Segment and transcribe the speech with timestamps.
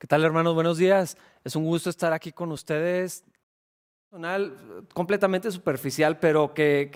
[0.00, 0.54] ¿Qué tal hermanos?
[0.54, 1.18] Buenos días.
[1.44, 3.22] Es un gusto estar aquí con ustedes.
[4.08, 6.88] Personal, completamente superficial, pero que,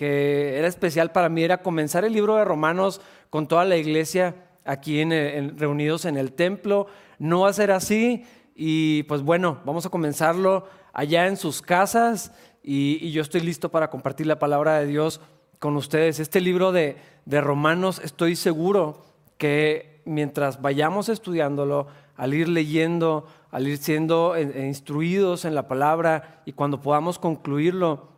[0.57, 5.01] era especial para mí, era comenzar el libro de Romanos con toda la iglesia aquí
[5.01, 6.87] en, reunidos en el templo.
[7.19, 8.23] No va a ser así
[8.55, 12.31] y pues bueno, vamos a comenzarlo allá en sus casas
[12.63, 15.21] y, yo estoy listo para compartir la palabra de Dios
[15.59, 16.19] con ustedes.
[16.19, 19.05] Este libro de, de Romanos estoy seguro
[19.37, 21.87] que mientras vayamos estudiándolo,
[22.17, 28.09] al ir leyendo, al ir siendo eh, instruidos en la palabra y cuando podamos concluirlo,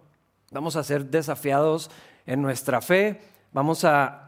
[0.51, 1.91] vamos a ser desafiados
[2.25, 3.21] en nuestra fe,
[3.51, 4.23] vamos a,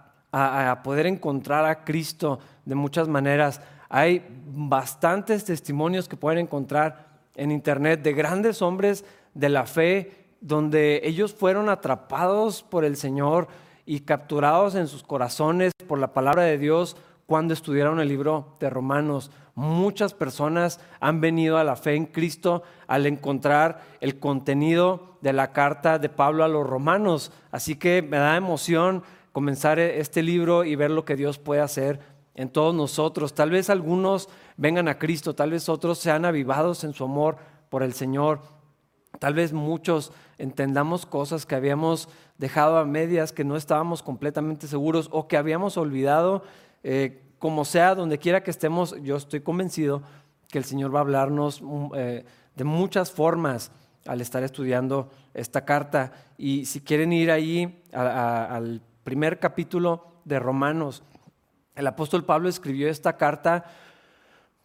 [0.84, 3.62] poder encontrar a Cristo de muchas maneras.
[3.90, 11.02] Hay bastantes testimonios que pueden encontrar en internet de grandes hombres de la fe donde
[11.04, 13.48] ellos fueron atrapados por el Señor
[13.88, 16.96] y capturados en sus corazones por la palabra de Dios
[17.26, 19.32] cuando estudiaron el libro de Romanos.
[19.60, 25.52] Muchas personas han venido a la fe en Cristo al encontrar el contenido de la
[25.52, 27.34] carta de Pablo a los romanos.
[27.52, 32.00] Así que me da emoción comenzar este libro y ver lo que Dios puede hacer
[32.36, 33.34] en todos nosotros.
[33.34, 37.36] Tal vez algunos vengan a Cristo, tal vez otros sean avivados en su amor
[37.68, 38.40] por el Señor.
[39.20, 42.08] Tal vez muchos entendamos cosas que habíamos
[42.38, 46.44] dejado a medias, que no estábamos completamente seguros o que habíamos olvidado
[46.84, 50.04] eh, como sea, donde quiera que estemos, yo estoy convencido
[50.50, 53.72] que el Señor va a hablarnos mm, eh, de muchas formas
[54.06, 56.12] al estar estudiando esta carta.
[56.38, 61.04] Y si quieren ir ahí al primer capítulo de Romanos,
[61.76, 63.66] el apóstol Pablo escribió esta carta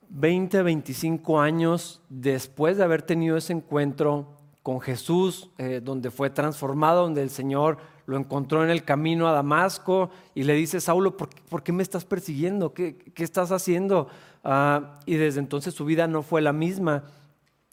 [0.09, 7.03] 20, 25 años después de haber tenido ese encuentro con Jesús, eh, donde fue transformado,
[7.03, 11.63] donde el Señor lo encontró en el camino a Damasco y le dice, Saulo, ¿por,
[11.63, 12.75] qué me estás persiguiendo?
[12.75, 14.09] ¿Qué, estás haciendo?
[14.43, 17.05] Ah, y desde entonces su vida no fue la misma.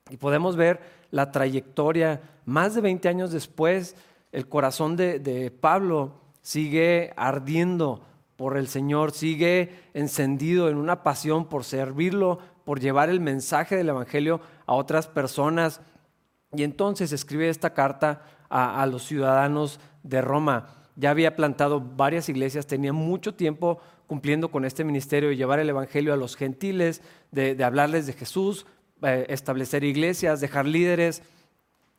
[0.09, 0.79] Y podemos ver
[1.11, 2.21] la trayectoria.
[2.45, 3.95] Más de 20 años después,
[4.31, 8.01] el corazón de, de Pablo sigue ardiendo
[8.38, 13.89] por el Señor, sigue encendido en una pasión por servirlo, por llevar el mensaje del
[13.89, 15.81] Evangelio a otras personas.
[16.53, 20.67] Y entonces escribe esta carta a, los ciudadanos de Roma.
[20.95, 25.69] Ya había plantado varias iglesias, tenía mucho tiempo cumpliendo con este ministerio de llevar el
[25.69, 27.01] Evangelio a los gentiles,
[27.31, 28.66] de, hablarles de Jesús,
[29.01, 31.23] eh, establecer iglesias, dejar líderes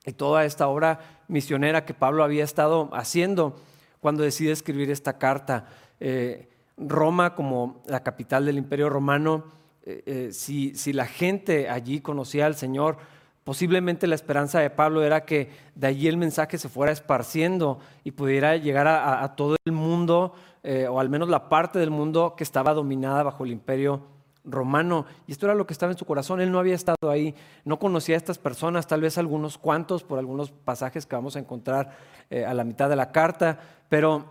[0.05, 3.57] y toda esta obra misionera que Pablo había estado haciendo
[4.01, 5.67] cuando decide escribir esta carta.
[6.01, 9.45] Eh, Roma como la capital del imperio romano,
[9.85, 12.99] eh, si, si la gente allí conocía al Señor,
[13.45, 18.13] Posiblemente la esperanza de Pablo era que de allí el mensaje se fuera esparciendo y
[18.13, 22.45] pudiera llegar a, todo el mundo, eh, o al menos la parte del mundo que
[22.45, 24.13] estaba dominada bajo el imperio
[24.45, 25.07] romano.
[25.27, 26.41] Y esto era lo que estaba en su corazón.
[26.41, 30.19] Él no había estado ahí, no conocía a estas personas, tal vez algunos cuantos por
[30.19, 31.97] algunos pasajes que vamos a encontrar
[32.31, 33.59] eh, a la mitad de la carta,
[33.89, 34.27] pero,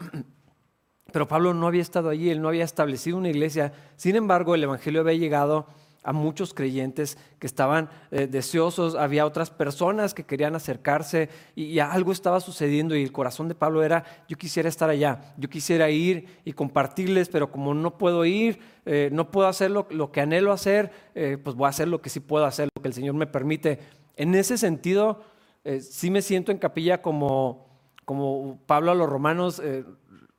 [1.11, 3.73] pero Pablo no había estado allí, él no había establecido una iglesia.
[3.95, 5.67] Sin embargo, el Evangelio había llegado
[6.03, 12.11] a muchos creyentes que estaban eh, deseosos, había otras personas que querían acercarse y, algo
[12.11, 16.27] estaba sucediendo y el corazón de Pablo era, yo quisiera estar allá, yo quisiera ir
[16.45, 20.91] y compartirles, pero como no puedo ir, eh, no puedo hacer lo, que anhelo hacer,
[21.15, 23.27] eh, pues voy a hacer lo que sí puedo hacer, lo que el Señor me
[23.27, 23.79] permite.
[24.15, 25.23] En ese sentido,
[25.79, 27.67] sí me siento en capilla como,
[28.05, 29.61] como Pablo a los romanos,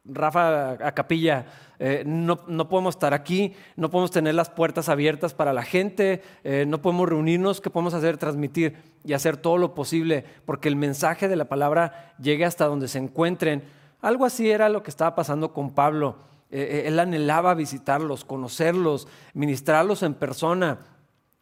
[0.04, 1.46] Rafa a capilla,
[1.78, 2.36] eh, no,
[2.68, 7.08] podemos estar aquí, no podemos tener las puertas abiertas para la gente, eh, no podemos
[7.08, 8.18] reunirnos, ¿qué podemos hacer?
[8.18, 12.88] Transmitir y hacer todo lo posible porque el mensaje de la palabra llegue hasta donde
[12.88, 13.62] se encuentren.
[14.00, 16.16] Algo así era lo que estaba pasando con Pablo.
[16.50, 20.78] Eh, él anhelaba visitarlos, conocerlos, ministrarlos en persona.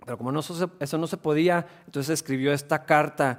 [0.04, 3.38] Pero como no, eso no se podía, entonces escribió esta carta,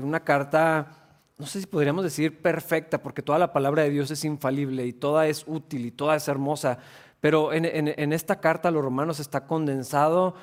[0.00, 1.01] una carta
[1.42, 4.92] no sé si podríamos decir perfecta, porque toda la palabra de Dios es infalible y
[4.92, 6.78] toda es útil y toda es hermosa,
[7.18, 10.36] pero en, esta carta a los romanos está condensado,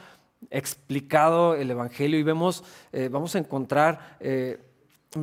[0.49, 4.59] explicado el Evangelio y vemos, eh, vamos a encontrar eh,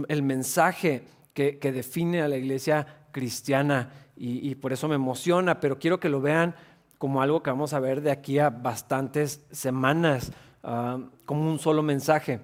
[0.09, 1.03] el mensaje
[1.35, 6.23] que, define a la iglesia cristiana y, por eso me emociona, pero quiero que lo
[6.23, 6.55] vean
[6.97, 10.33] como algo que vamos a ver de aquí a bastantes semanas,
[10.63, 12.41] ah, como un solo mensaje.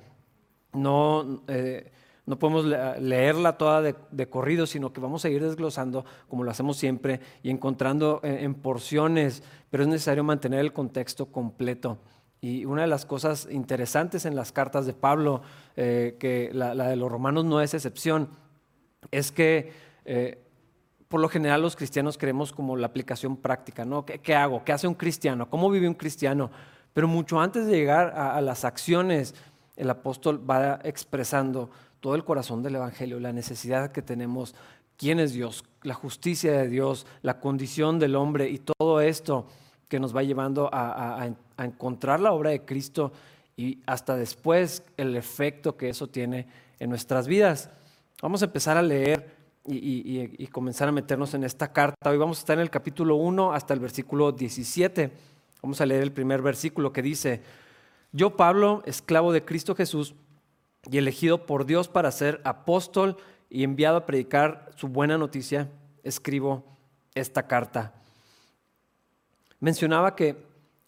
[0.75, 1.91] No, eh,
[2.25, 6.77] no podemos leerla toda de, corrido, sino que vamos a ir desglosando, como lo hacemos
[6.77, 11.99] siempre, y encontrando en, porciones, pero es necesario mantener el contexto completo.
[12.41, 15.43] Y una de las cosas interesantes en las cartas de Pablo,
[15.77, 18.29] eh, que la, de los romanos no es excepción,
[19.11, 19.73] es que
[20.05, 20.43] eh,
[21.09, 24.05] por lo general los cristianos creemos como la aplicación práctica, ¿no?
[24.05, 24.65] ¿Qué, ¿Qué, hago?
[24.65, 25.51] ¿Qué hace un cristiano?
[25.51, 26.51] ¿Cómo vive un cristiano?
[26.93, 29.35] Pero mucho antes de llegar a, las acciones,
[29.77, 31.71] el apóstol va expresando
[32.03, 34.57] todo el corazón del Evangelio, la necesidad que tenemos,
[34.97, 39.47] quién es Dios, la justicia de Dios, la condición del hombre y todo esto
[39.89, 43.13] que nos va llevando a, encontrar la obra de Cristo
[43.57, 46.49] y hasta después el efecto que eso tiene
[46.81, 47.71] en nuestras vidas.
[48.21, 52.11] Vamos a empezar a leer y, y, comenzar a meternos en esta carta.
[52.11, 55.13] Hoy vamos a estar en el capítulo 1 hasta el versículo 17.
[55.63, 57.43] Vamos a leer el primer versículo que dice,
[58.11, 60.17] yo Pablo, esclavo de Cristo Jesús
[60.91, 63.17] y elegido por Dios para ser apóstol
[63.49, 65.71] y enviado a predicar su buena noticia,
[66.03, 66.65] escribo
[67.15, 67.95] esta carta.
[69.61, 70.37] Mencionaba que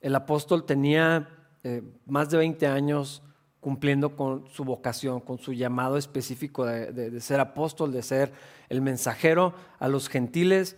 [0.00, 1.28] el apóstol tenía
[1.62, 3.22] eh, más de 20 años
[3.60, 8.32] cumpliendo con su vocación, con su llamado específico de, ser apóstol, de ser
[8.68, 10.76] el mensajero a los gentiles,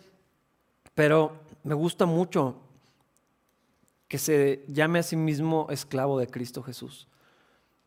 [0.94, 1.32] pero
[1.64, 2.56] me gusta mucho
[4.06, 7.08] que se llame a sí mismo esclavo de Cristo Jesús.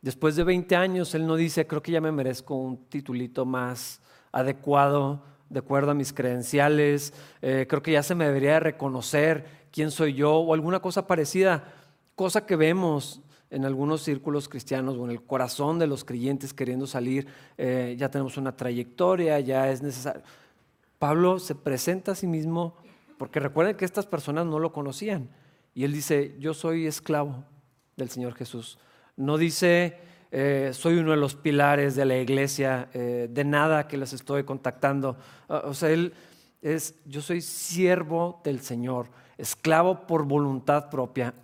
[0.02, 4.00] Después de 20 años, él no dice, creo que ya me merezco un titulito más
[4.32, 7.12] adecuado, de acuerdo a mis credenciales,
[7.42, 11.64] eh, creo que ya se me debería reconocer quién soy yo o alguna cosa parecida,
[12.14, 13.20] cosa que vemos
[13.50, 17.26] en algunos círculos cristianos o en el corazón de los creyentes queriendo salir,
[17.58, 20.22] eh, ya tenemos una trayectoria, ya es necesario.
[20.98, 22.76] Pablo se presenta a sí mismo
[23.18, 25.28] porque recuerden que estas personas no lo conocían.
[25.74, 27.44] Y él dice, yo soy esclavo
[27.96, 28.78] del Señor Jesús.
[29.16, 29.98] No dice,
[30.32, 34.44] eh, soy uno de los pilares de la iglesia, eh, de nada que les estoy
[34.44, 35.16] contactando.
[35.48, 36.14] Ah, o sea, él
[36.62, 39.08] es, yo soy siervo del Señor,
[39.38, 41.34] esclavo por voluntad propia.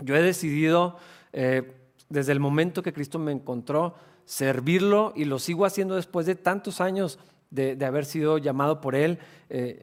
[0.00, 0.96] Yo he decidido,
[1.32, 1.74] eh,
[2.08, 6.80] desde el momento que Cristo me encontró, servirlo y lo sigo haciendo después de tantos
[6.80, 7.20] años
[7.50, 9.20] de, haber sido llamado por Él.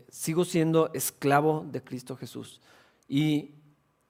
[0.10, 2.62] Sigo siendo esclavo de Cristo Jesús.
[3.08, 3.56] Y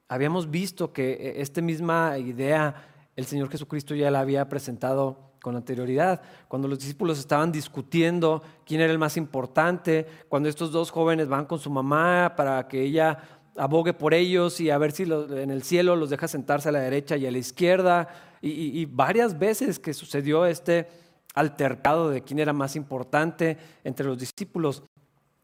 [0.07, 5.55] habíamos visto que eh, esta misma idea el Señor Jesucristo ya la había presentado con
[5.57, 11.27] anterioridad, cuando los discípulos estaban discutiendo quién era el más importante, cuando estos dos jóvenes
[11.27, 13.17] van con su mamá para que ella
[13.57, 16.79] abogue por ellos y a ver si en el cielo los deja sentarse a la
[16.79, 18.07] derecha y a la izquierda.
[18.41, 20.87] Y, varias veces que sucedió este
[21.33, 24.83] altercado de quién era más importante entre los discípulos,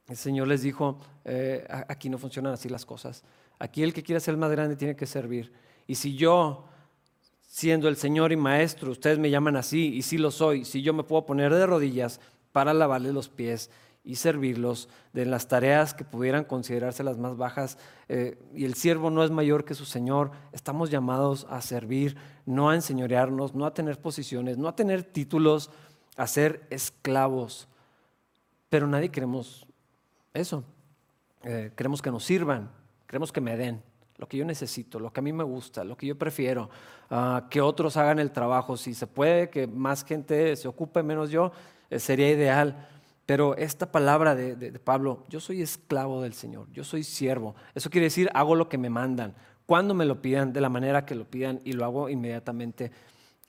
[0.08, 3.24] el Señor les dijo, eh, aquí no funcionan así las cosas.
[3.60, 5.52] Aquí el que quiera ser más grande tiene que servir.
[5.86, 6.66] Y si yo,
[7.48, 10.94] siendo el Señor y Maestro, ustedes me llaman así, y si lo soy, si yo
[10.94, 12.22] me puedo poner de rodillas
[12.52, 13.70] para lavarle los pies
[14.04, 17.78] y servirlos de las tareas que pudieran considerarse las más bajas.
[18.08, 20.32] Eh, y el siervo no es mayor que su Señor.
[20.52, 25.70] Estamos llamados a servir, no a enseñorearnos, no a tener posiciones, no a tener títulos,
[26.16, 27.68] a ser esclavos.
[28.70, 29.68] Pero nadie queremos
[30.34, 30.64] eso.
[31.44, 32.72] Eh, queremos que nos sirvan,
[33.10, 33.82] queremos que me den
[34.20, 36.70] lo que yo necesito, lo que a mí me gusta, lo que yo prefiero,
[37.10, 38.78] ah, que otros hagan el trabajo.
[38.78, 41.54] Si se puede, que más gente se ocupe, menos yo,
[41.90, 42.88] eh, sería ideal.
[43.26, 47.56] Pero esta palabra de, Pablo, yo soy esclavo del Señor, yo soy siervo.
[47.74, 49.36] Eso quiere decir, hago lo que me mandan,
[49.66, 52.92] cuando me lo pidan, de la manera que lo pidan y lo hago inmediatamente.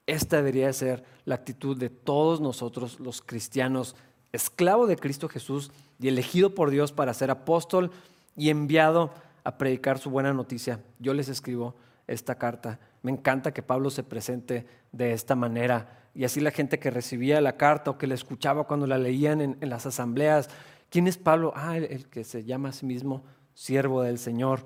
[0.06, 3.97] Esta debería ser la actitud de todos nosotros los cristianos,
[4.33, 7.91] esclavo de Cristo Jesús y elegido por Dios para ser apóstol
[8.37, 9.13] y enviado
[9.45, 10.81] a predicar su buena noticia.
[10.99, 11.75] Yo les escribo
[12.07, 12.79] esta carta.
[13.03, 17.41] Me encanta que Pablo se presente de esta manera y así la gente que recibía
[17.41, 20.49] la carta o que la escuchaba cuando la leían en, las asambleas.
[20.91, 21.53] ¿Quién es Pablo?
[21.55, 23.23] Ah, el, que se llama a sí mismo
[23.55, 24.65] siervo del Señor.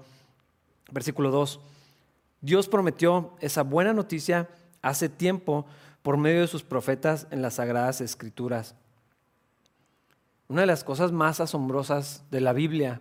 [0.90, 1.60] Versículo 2.
[2.40, 4.48] Dios prometió esa buena noticia
[4.80, 5.66] hace tiempo
[6.02, 8.74] por medio de sus profetas en las sagradas escrituras.
[10.48, 13.00] Una de las cosas más asombrosas de la Biblia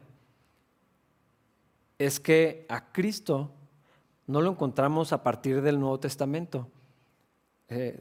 [1.97, 3.51] es que a Cristo
[4.27, 6.69] no lo encontramos a partir del Nuevo Testamento.
[7.69, 7.99] Eh,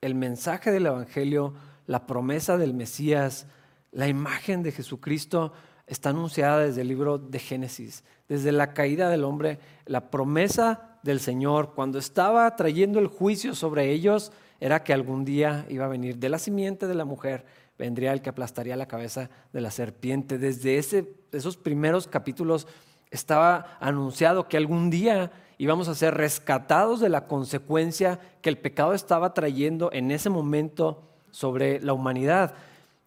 [0.00, 1.54] el mensaje del Evangelio,
[1.86, 3.46] la promesa del Mesías,
[3.92, 5.52] la imagen de Jesucristo
[5.86, 11.20] está anunciada desde el libro de Génesis, desde la caída del hombre, la promesa del
[11.20, 16.16] Señor, cuando estaba trayendo el juicio sobre ellos, era que algún día iba a venir
[16.18, 17.44] de la simiente de la mujer,
[17.78, 20.38] vendría el que aplastaría la cabeza de la serpiente.
[20.38, 22.68] Desde ese, esos primeros capítulos
[23.12, 28.94] estaba anunciado que algún día íbamos a ser rescatados de la consecuencia que el pecado
[28.94, 32.54] estaba trayendo en ese momento sobre la humanidad.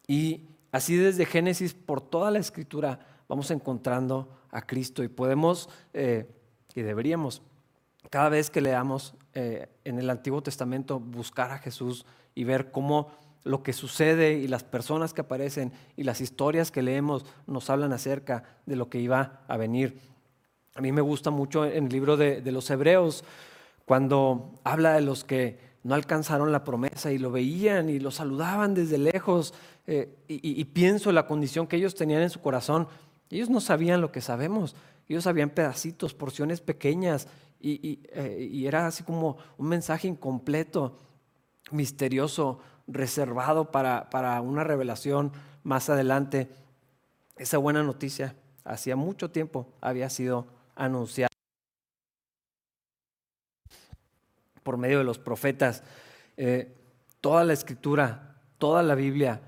[0.07, 6.29] Y así desde Génesis por toda la escritura vamos encontrando a Cristo y podemos eh,
[6.75, 7.41] y deberíamos
[8.11, 13.09] cada vez que leamos eh, en el Antiguo Testamento buscar a Jesús y ver cómo
[13.45, 17.93] lo que sucede y las personas que aparecen y las historias que leemos nos hablan
[17.93, 19.99] acerca de lo que iba a venir.
[20.73, 23.23] A mí me gusta mucho en el libro de, los Hebreos,
[23.85, 28.73] cuando habla de los que no alcanzaron la promesa y lo veían y lo saludaban
[28.73, 29.53] desde lejos,
[29.87, 32.87] eh, y, y, pienso la condición que ellos tenían en su corazón.
[33.29, 34.75] Ellos no sabían lo que sabemos,
[35.07, 37.27] ellos sabían pedacitos, porciones pequeñas,
[37.61, 40.99] y, eh, y era así como un mensaje incompleto,
[41.71, 45.31] misterioso, reservado para, para una revelación
[45.63, 46.49] más adelante.
[47.37, 51.29] Esa buena noticia hacía mucho tiempo había sido anunciada
[54.63, 55.83] por medio de los profetas.
[56.37, 56.75] Eh,
[57.21, 59.41] toda la escritura, toda la Biblia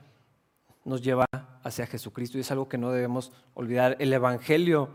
[0.85, 1.25] nos lleva
[1.63, 3.97] hacia Jesucristo y es algo que no debemos olvidar.
[3.99, 4.89] El Evangelio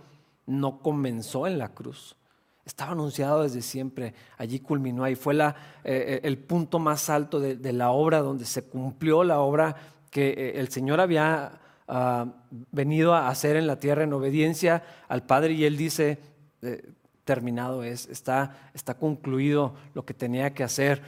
[0.47, 2.17] no comenzó en la cruz.
[2.65, 7.73] Estaba anunciado desde siempre, allí culminó, ahí fue la, eh, el punto más alto de,
[7.73, 9.75] la obra, donde se cumplió la obra
[10.11, 12.27] que eh, el Señor había ah,
[12.71, 16.21] venido a hacer en la tierra en obediencia al Padre y Él dice,
[16.63, 16.89] eh,
[17.25, 18.55] terminado es, está
[18.99, 21.03] concluido lo que tenía que hacer.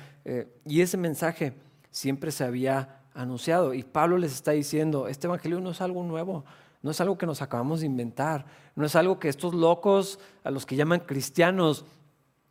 [0.64, 1.52] y ese mensaje
[1.90, 6.44] siempre se había anunciado y Pablo les está diciendo, este Evangelio no es algo nuevo,
[6.84, 8.44] no es algo que nos acabamos de inventar,
[8.76, 11.86] no es algo que estos locos, a los que llaman cristianos,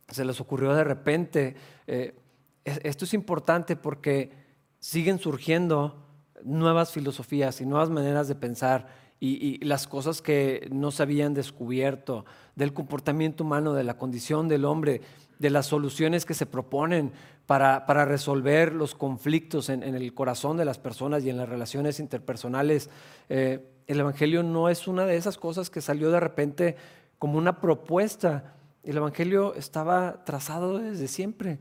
[0.08, 1.54] se les ocurrió de repente.
[1.86, 2.18] Eh,
[2.64, 4.32] esto es importante porque
[4.80, 6.04] siguen surgiendo
[6.42, 8.88] nuevas filosofías y nuevas maneras de pensar
[9.20, 12.24] y, las cosas que no se habían descubierto
[12.56, 15.00] del comportamiento humano, de la condición del hombre,
[15.38, 17.12] de las soluciones que se proponen
[17.46, 22.00] para, para resolver los conflictos en, el corazón de las personas y en las relaciones
[22.00, 22.90] interpersonales.
[23.28, 26.76] Eh, el Evangelio no es una de esas cosas que salió de repente
[27.18, 28.54] como una propuesta.
[28.82, 31.58] El Evangelio estaba trazado desde siempre.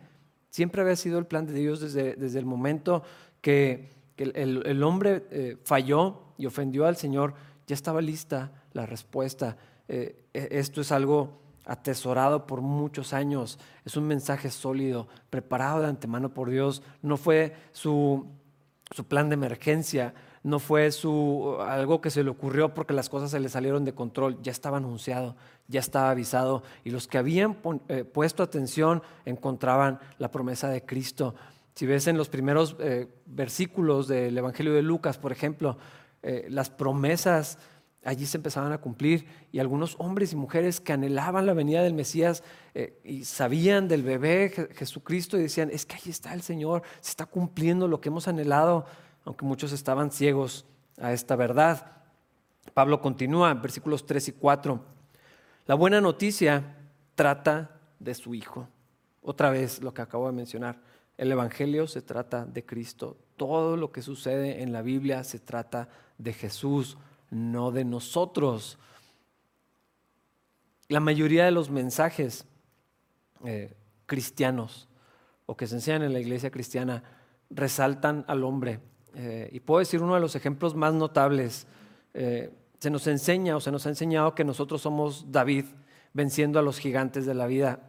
[0.50, 3.04] Siempre había sido el plan de Dios desde, desde el momento
[3.42, 7.34] que, el, hombre eh, falló y ofendió al Señor.
[7.68, 9.58] Ya estaba lista la respuesta.
[9.88, 13.60] Eh, e, esto es algo atesorado por muchos años.
[13.86, 16.84] Es un mensaje sólido, preparado de antemano por Dios.
[17.02, 18.28] No fue su,
[18.92, 20.14] su plan de emergencia,
[20.44, 23.94] no fue su, algo que se le ocurrió porque las cosas se le salieron de
[23.94, 25.36] control, ya estaba anunciado,
[25.70, 27.58] ya estaba avisado y los que habían
[27.88, 31.34] eh, puesto atención encontraban la promesa de Cristo.
[31.76, 35.78] Si ves en los primeros eh, versículos del Evangelio de Lucas, por ejemplo,
[36.22, 37.58] eh, las promesas
[38.04, 41.94] allí se empezaban a cumplir y algunos hombres y mujeres que anhelaban la venida del
[41.94, 42.44] Mesías
[43.06, 47.26] y sabían del bebé Jesucristo y decían, es que ahí está el Señor, se está
[47.26, 48.86] cumpliendo lo que hemos anhelado
[49.26, 50.66] aunque muchos estaban ciegos
[51.00, 51.98] a esta verdad.
[52.74, 54.84] Pablo continúa en versículos 3 y 4.
[55.66, 56.76] La buena noticia
[57.16, 58.68] trata de su Hijo.
[59.22, 60.82] Otra vez lo que acabo de mencionar.
[61.18, 63.18] El Evangelio se trata de Cristo.
[63.38, 65.88] Todo lo que sucede en la Biblia se trata
[66.18, 66.98] de Jesús,
[67.30, 68.78] no de nosotros.
[70.90, 72.46] La mayoría de los mensajes
[73.46, 73.74] eh,
[74.06, 74.90] cristianos
[75.46, 77.04] o que se enseñan en la iglesia cristiana
[77.50, 78.80] resaltan al hombre
[79.16, 81.68] eh, y puedo decir uno de los ejemplos más notables.
[82.14, 85.66] Eh, se nos enseña o se nos ha enseñado que nosotros somos David
[86.14, 87.80] venciendo a los gigantes de la vida.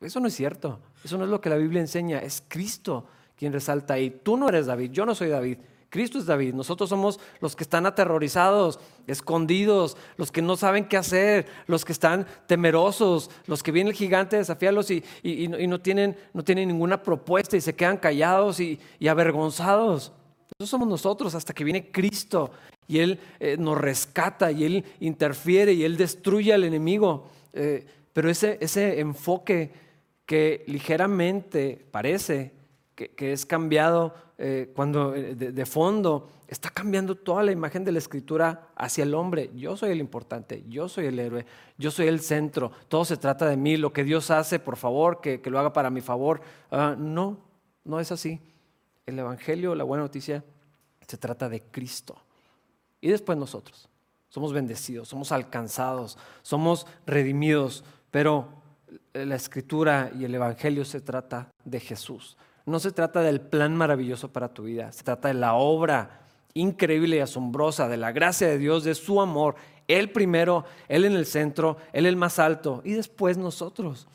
[0.00, 0.78] Eso no es cierto.
[1.04, 2.18] Eso no es lo que la Biblia enseña.
[2.18, 3.06] Es Cristo
[3.36, 4.10] quien resalta ahí.
[4.22, 5.58] Tú no eres David, yo no soy David.
[5.90, 6.54] Cristo es David.
[6.54, 11.92] Nosotros somos los que están aterrorizados, escondidos, los que no saben qué hacer, los que
[11.92, 15.02] están temerosos, los que viene el gigante a desafiarlos y,
[15.48, 20.12] no, tienen, no, tienen, ninguna propuesta y se quedan callados y avergonzados.
[20.60, 22.50] Eso somos nosotros hasta que viene Cristo
[22.88, 27.28] y Él eh, nos rescata y Él interfiere y Él destruye al enemigo.
[27.52, 29.70] Eh, pero ese, ese enfoque
[30.26, 32.50] que ligeramente parece
[32.96, 38.70] que, es cambiado eh, cuando de, fondo está cambiando toda la imagen de la escritura
[38.74, 39.52] hacia el hombre.
[39.54, 41.46] Yo soy el importante, yo soy el héroe,
[41.76, 45.20] yo soy el centro, todo se trata de mí, lo que Dios hace, por favor,
[45.20, 46.40] que, lo haga para mi favor.
[46.72, 47.38] Ah, no,
[47.84, 48.40] no es así
[49.08, 50.44] el Evangelio, la buena noticia,
[51.06, 52.16] se trata de Cristo.
[53.00, 53.88] Y después nosotros.
[54.28, 58.48] Somos bendecidos, somos alcanzados, somos redimidos, pero
[59.14, 62.36] la escritura y el Evangelio se trata de Jesús.
[62.66, 66.20] No se trata del plan maravilloso para tu vida, se trata de la obra
[66.52, 69.54] increíble y asombrosa de la gracia de Dios, de su amor.
[69.86, 74.06] Él primero, Él en el centro, Él el más alto y después nosotros.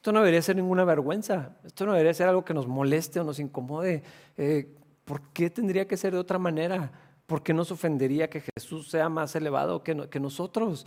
[0.00, 3.24] Esto no debería ser ninguna vergüenza, esto no debería ser algo que nos moleste o
[3.24, 4.02] nos incomode.
[4.38, 6.90] Eh, ¿Por qué tendría que ser de otra manera?
[7.26, 10.86] ¿Por qué nos ofendería que Jesús sea más elevado que, nosotros?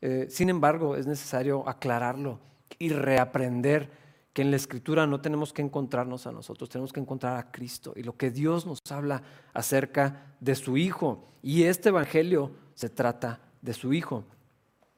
[0.00, 2.40] Eh, sin embargo, es necesario aclararlo
[2.80, 3.92] y reaprender
[4.32, 7.92] que en la escritura no tenemos que encontrarnos a nosotros, tenemos que encontrar a Cristo
[7.94, 9.22] y lo que Dios nos habla
[9.54, 11.28] acerca de su Hijo.
[11.42, 14.24] Y este Evangelio se trata de su Hijo.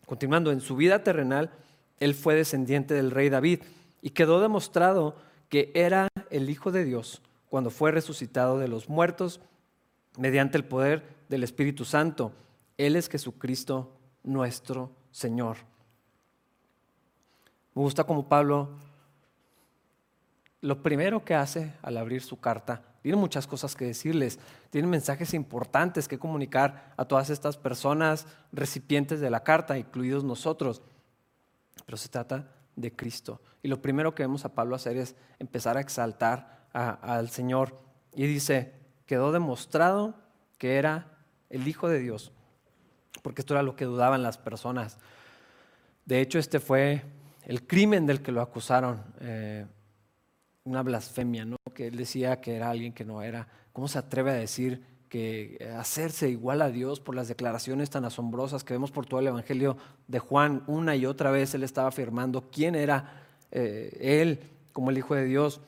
[0.06, 1.50] continuando, en su vida terrenal,
[2.00, 3.60] él fue descendiente del rey David
[4.02, 5.16] y quedó demostrado
[5.48, 9.40] que era el Hijo de Dios cuando fue resucitado de los muertos
[10.18, 12.32] mediante el poder del Espíritu Santo.
[12.78, 13.92] Él es Jesucristo
[14.22, 15.58] nuestro Señor.
[17.74, 18.70] Me gusta como Pablo,
[20.60, 24.38] lo primero que hace al abrir su carta, tiene muchas cosas que decirles,
[24.68, 30.82] tiene mensajes importantes que comunicar a todas estas personas recipientes de la carta, incluidos nosotros,
[31.84, 33.40] pero se trata de Cristo.
[33.62, 37.78] Y lo primero que vemos a Pablo hacer es empezar a exaltar al Señor.
[38.14, 38.74] Y dice,
[39.06, 40.14] quedó demostrado
[40.58, 41.18] que era
[41.48, 42.32] el Hijo de Dios,
[43.22, 44.98] porque esto era lo que dudaban las personas.
[46.04, 47.02] De hecho, este fue
[47.44, 49.66] el crimen del que lo acusaron, eh,
[50.64, 51.56] una blasfemia, ¿no?
[51.74, 53.48] que él decía que era alguien que no era.
[53.72, 58.06] ¿Cómo se atreve a decir que eh, hacerse igual a Dios por las declaraciones tan
[58.06, 59.76] asombrosas que vemos por todo el Evangelio
[60.08, 60.62] de Juan?
[60.66, 64.40] Una y otra vez él estaba afirmando quién era eh, él
[64.72, 65.60] como el Hijo de Dios.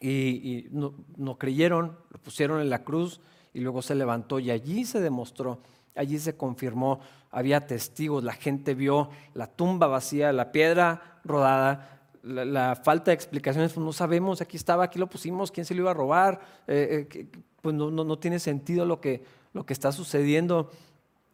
[0.00, 3.20] Y, no, creyeron, lo pusieron en la cruz
[3.52, 5.58] y luego se levantó y allí se demostró
[5.98, 12.76] allí se confirmó, había testigos, la gente vio la tumba vacía, la piedra rodada, la,
[12.76, 15.90] falta de explicaciones, pues no sabemos, aquí estaba, aquí lo pusimos, quién se lo iba
[15.90, 17.26] a robar, eh, eh,
[17.62, 19.22] pues no, no, tiene sentido lo que,
[19.52, 20.70] lo que está sucediendo.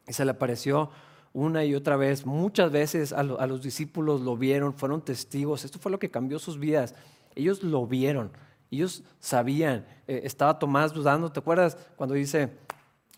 [0.06, 0.90] Y se le apareció
[1.32, 5.90] una y otra vez, muchas veces a, los discípulos lo vieron, fueron testigos, esto fue
[5.90, 6.94] lo que cambió sus vidas,
[7.34, 8.30] ellos lo vieron.
[8.70, 12.52] Ellos sabían, eh, estaba Tomás dudando, ¿te acuerdas cuando dice,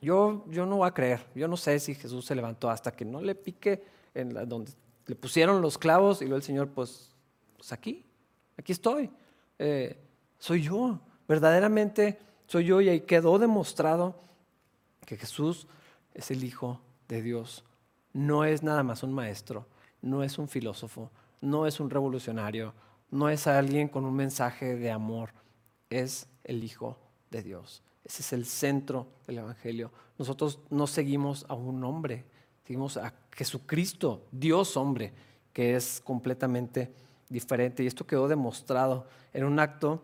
[0.01, 3.05] yo, yo no voy a creer, yo no sé si Jesús se levantó hasta que
[3.05, 3.85] no le pique
[4.15, 4.73] en donde
[5.07, 7.11] le pusieron los clavos y luego el Señor, pues,
[7.57, 8.05] pues aquí,
[8.57, 9.11] aquí estoy,
[9.59, 9.99] eh,
[10.39, 14.15] soy yo, verdaderamente soy yo y ahí quedó demostrado
[15.05, 15.67] que Jesús
[16.15, 17.65] es el Hijo de Dios.
[18.13, 19.67] No es nada más un maestro,
[20.03, 21.11] no es un filósofo,
[21.41, 22.73] no es un revolucionario,
[23.11, 25.31] no es alguien con un mensaje de amor,
[25.91, 26.99] es el Hijo
[27.31, 27.83] de Dios.
[28.05, 29.91] Ese es el centro del Evangelio.
[30.19, 32.25] Nosotros no seguimos a un hombre,
[32.65, 35.13] seguimos a Jesucristo, Dios hombre,
[35.53, 36.93] que es completamente
[37.29, 37.83] diferente.
[37.83, 40.03] Y esto quedó demostrado en un acto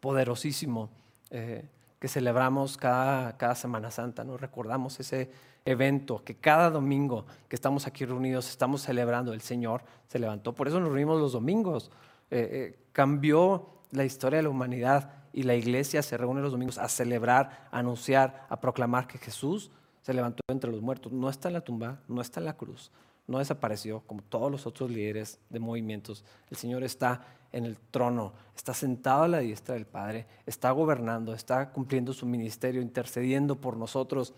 [0.00, 0.90] poderosísimo
[1.30, 4.24] eh, que celebramos cada, cada Semana Santa.
[4.24, 4.36] ¿no?
[4.36, 5.30] Recordamos ese
[5.64, 9.32] evento que cada domingo que estamos aquí reunidos estamos celebrando.
[9.32, 10.54] El Señor se levantó.
[10.54, 11.90] Por eso nos reunimos los domingos.
[12.30, 16.78] Eh, eh, cambió la historia de la humanidad y la iglesia se reúne los domingos
[16.78, 19.70] a celebrar, anunciar, a proclamar que Jesús
[20.02, 21.12] se levantó entre los muertos.
[21.12, 22.90] No está en la tumba, no está en la cruz,
[23.26, 26.24] no desapareció como todos los otros líderes de movimientos.
[26.50, 31.32] El Señor está en el trono, está sentado a la diestra del Padre, está gobernando,
[31.32, 34.34] está cumpliendo su ministerio, intercediendo por nosotros.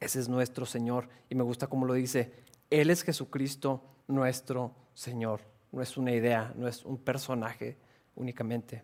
[0.00, 1.06] Ese es nuestro Señor.
[1.28, 2.32] Y me gusta como lo dice,
[2.70, 5.42] Él es Jesucristo nuestro Señor.
[5.70, 7.76] No es una idea, no es un personaje
[8.16, 8.82] únicamente.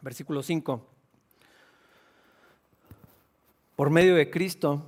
[0.00, 0.86] Versículo 5.
[3.74, 4.86] Por medio de Cristo,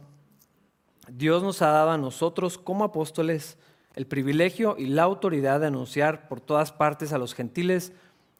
[1.09, 3.59] Dios nos ha dado a nosotros como apóstoles
[4.01, 7.93] el privilegio y la autoridad de anunciar por todas partes a los gentiles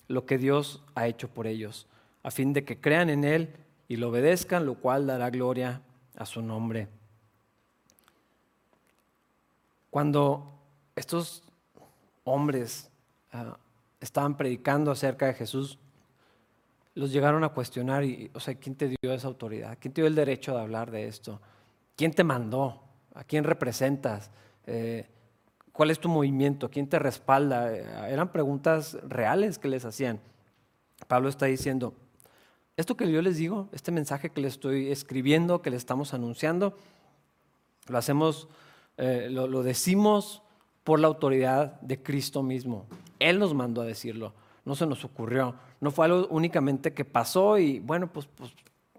[0.09, 1.87] lo que Dios ha hecho por ellos,
[2.23, 3.53] a fin de que crean en Él
[3.87, 5.83] y lo obedezcan, lo cual dará gloria
[6.17, 6.89] a su nombre.
[9.91, 10.51] Cuando
[10.97, 11.43] estos
[12.25, 12.91] hombres
[13.31, 13.59] ah,
[14.01, 15.79] estaban predicando acerca de Jesús,
[16.95, 19.77] los llegaron a cuestionar y, o sea, ¿quién te dio esa autoridad?
[19.79, 21.39] ¿Quién te dio el derecho de hablar de esto?
[21.97, 22.83] ¿Quién te mandó?
[23.13, 24.31] ¿A quién representas?
[24.67, 25.07] Eh,
[25.81, 26.71] ¿Cuál es tu movimiento?
[26.71, 27.73] ¿Quién te respalda?
[27.73, 30.21] Eh, eran preguntas reales que les hacían.
[31.09, 31.95] Pablo está diciendo,
[32.77, 36.77] esto que yo les digo, este mensaje que les estoy escribiendo, que les estamos anunciando,
[37.89, 38.47] lo hacemos,
[38.99, 40.43] eh, lo decimos
[40.85, 42.85] por la autoridad de Cristo mismo.
[43.19, 44.35] Él nos mandó a decirlo
[44.67, 45.55] no se nos ocurrió.
[45.81, 48.53] No fue algo únicamente que pasó y bueno, pues, pues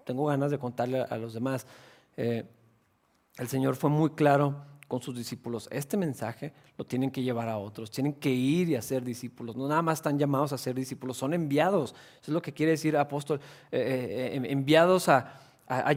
[0.04, 1.64] tengo ganas de contarle a los demás.
[2.16, 2.44] Eh,
[3.38, 5.70] el Señor fue muy claro con sus discípulos.
[5.72, 9.56] Este mensaje lo tienen que llevar a otros, tienen que ir y hacer discípulos.
[9.56, 11.94] No nada más están llamados a ser discípulos, son enviados.
[12.20, 15.38] Eso es lo que quiere decir apóstol, eh, eh, enviados a,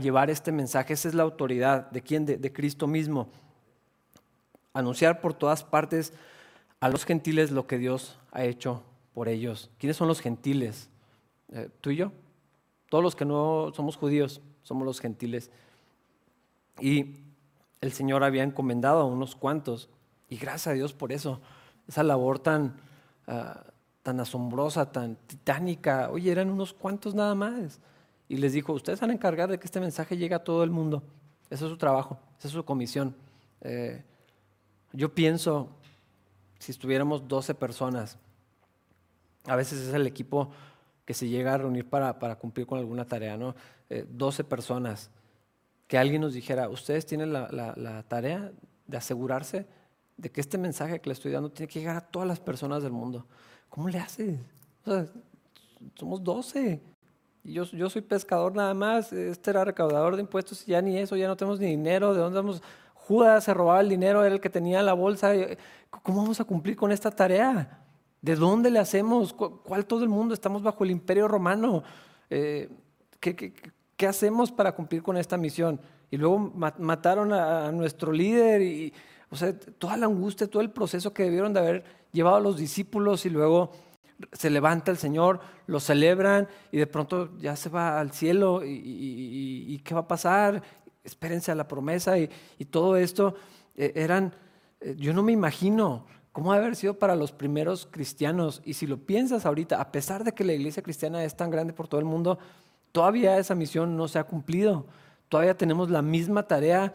[0.02, 0.94] llevar este mensaje.
[0.94, 3.28] Esa es la autoridad de quién, de Cristo mismo.
[4.72, 6.14] Anunciar por todas partes
[6.80, 8.82] a los gentiles lo que Dios ha hecho
[9.14, 9.72] por ellos.
[9.78, 10.88] ¿Quiénes son los gentiles?
[11.52, 12.14] Eh, ¿Tú y yo?
[12.88, 15.52] Todos los que no somos judíos somos los gentiles.
[16.80, 17.25] Y
[17.86, 19.90] el Señor había encomendado a unos cuantos.
[20.30, 21.42] Y gracias a Dios por eso.
[21.88, 22.76] Esa labor tan,
[23.28, 23.64] ah,
[24.04, 26.10] tan asombrosa, tan titánica.
[26.12, 27.80] Oye, eran unos cuantos nada más.
[28.28, 30.72] Y les dijo, ustedes van a encargar de que este mensaje llegue a todo el
[30.72, 31.04] mundo.
[31.50, 33.16] Ese es su trabajo, esa es su comisión.
[33.62, 34.04] Eh,
[34.94, 35.70] yo pienso,
[36.58, 38.18] si estuviéramos 12 personas,
[39.46, 40.50] a veces es el equipo
[41.06, 43.56] que se llega a reunir para, cumplir con alguna tarea, ¿no?
[43.90, 45.12] 12 eh, personas,
[45.88, 48.52] que alguien nos dijera, ustedes tienen la, tarea
[48.88, 49.68] de asegurarse
[50.18, 52.84] de que este mensaje que le estoy dando tiene que llegar a todas las personas
[52.84, 53.26] del mundo.
[53.70, 54.40] ¿Cómo le haces?
[55.96, 56.82] somos 12.
[57.44, 61.16] Yo, yo soy pescador nada más, este era recaudador de impuestos y ya ni eso,
[61.16, 62.64] ya no tenemos ni dinero, ¿de dónde vamos?
[62.94, 65.32] Judas se robaba el dinero, era el que tenía la bolsa.
[66.02, 67.86] ¿Cómo vamos a cumplir con esta tarea?
[68.20, 69.32] ¿De dónde le hacemos?
[69.34, 70.34] ¿Cuál todo el mundo?
[70.34, 71.84] Estamos bajo el imperio romano.
[72.32, 72.68] Eh,
[73.20, 73.54] ¿qué,
[74.02, 75.80] hacemos para cumplir con esta misión?
[76.12, 76.38] Y luego
[76.78, 78.94] mataron a, nuestro líder y,
[79.30, 82.58] o sea, toda la angustia, todo el proceso que debieron de haber llevado a los
[82.58, 83.72] discípulos y luego
[84.32, 89.82] se levanta el Señor, lo celebran y de pronto ya se va al cielo y,
[89.84, 90.64] ¿qué va a pasar?
[91.04, 92.30] Espérense a la promesa y,
[92.70, 93.36] todo esto
[93.76, 94.34] eh, eran,
[94.80, 98.98] eh, yo no me imagino cómo haber sido para los primeros cristianos y si lo
[98.98, 102.06] piensas ahorita, a pesar de que la iglesia cristiana es tan grande por todo el
[102.06, 102.40] mundo,
[102.96, 104.86] todavía esa misión no se ha cumplido,
[105.28, 106.94] todavía tenemos la misma tarea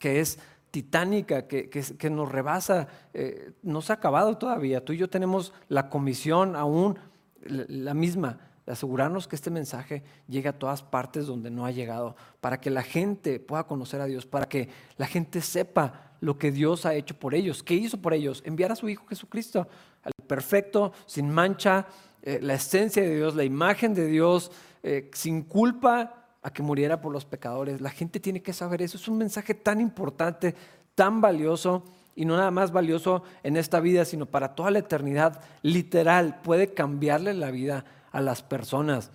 [0.00, 0.40] que es
[0.72, 4.84] titánica que, que, nos rebasa, eh, no se ha acabado todavía.
[4.84, 6.98] Tú y yo tenemos la comisión aún,
[7.44, 12.16] la misma, de asegurarnos que este mensaje llegue a todas partes donde no ha llegado,
[12.40, 16.50] para que la gente pueda conocer a Dios, para que la gente sepa lo que
[16.50, 17.62] Dios ha hecho por ellos.
[17.62, 18.42] ¿Qué hizo por ellos?
[18.44, 19.68] Enviar a su Hijo Jesucristo,
[20.02, 21.86] al perfecto, sin mancha,
[22.22, 24.50] eh, la esencia de Dios, la imagen de Dios,
[24.82, 27.80] eh, sin culpa a que muriera por los pecadores.
[27.80, 28.96] La gente tiene que saber eso.
[28.96, 30.54] Es un mensaje tan importante,
[30.94, 35.40] tan valioso y no nada más valioso en esta vida, sino para toda la eternidad.
[35.62, 39.10] Literal, puede cambiarle la vida a las personas.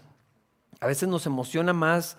[0.80, 2.18] A veces nos emociona más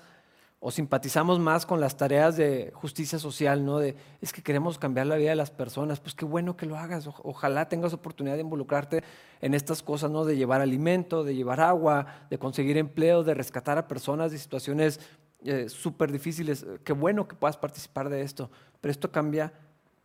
[0.60, 3.78] o simpatizamos más con las tareas de justicia social, ¿no?
[3.78, 6.76] De, es que queremos cambiar la vida de las personas, pues qué bueno que lo
[6.76, 9.04] hagas, ojalá tengas oportunidad de involucrarte
[9.40, 10.24] en estas cosas, ¿no?
[10.24, 14.98] De llevar alimento, de llevar agua, de conseguir empleo, de rescatar a personas de situaciones
[15.44, 19.52] eh, súper difíciles, qué bueno que puedas participar de esto, pero esto cambia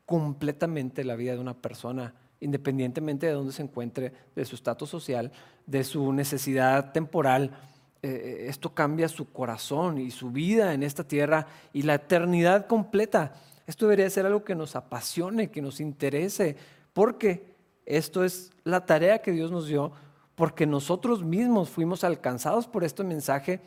[0.06, 5.32] completamente la vida de una persona, independientemente de dónde se encuentre, de su estatus social,
[5.66, 7.58] de su necesidad temporal,
[8.06, 13.34] eh, esto cambia su corazón y su vida en esta tierra y la eternidad completa.
[13.66, 16.58] Esto debería ser algo que nos apasione, que nos interese,
[16.92, 17.46] porque
[17.86, 19.94] esto es la tarea que Dios nos dio,
[20.36, 23.62] porque nosotros mismos fuimos alcanzados por este mensaje,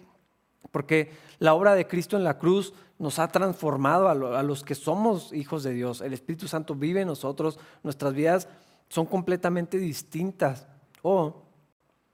[0.71, 5.33] porque la obra de Cristo en la cruz nos ha transformado a, los que somos
[5.33, 6.03] hijos de Dios.
[6.03, 8.49] El Espíritu Santo vive en nosotros, nuestras vidas
[8.89, 10.67] son completamente distintas.
[11.01, 11.46] Oh,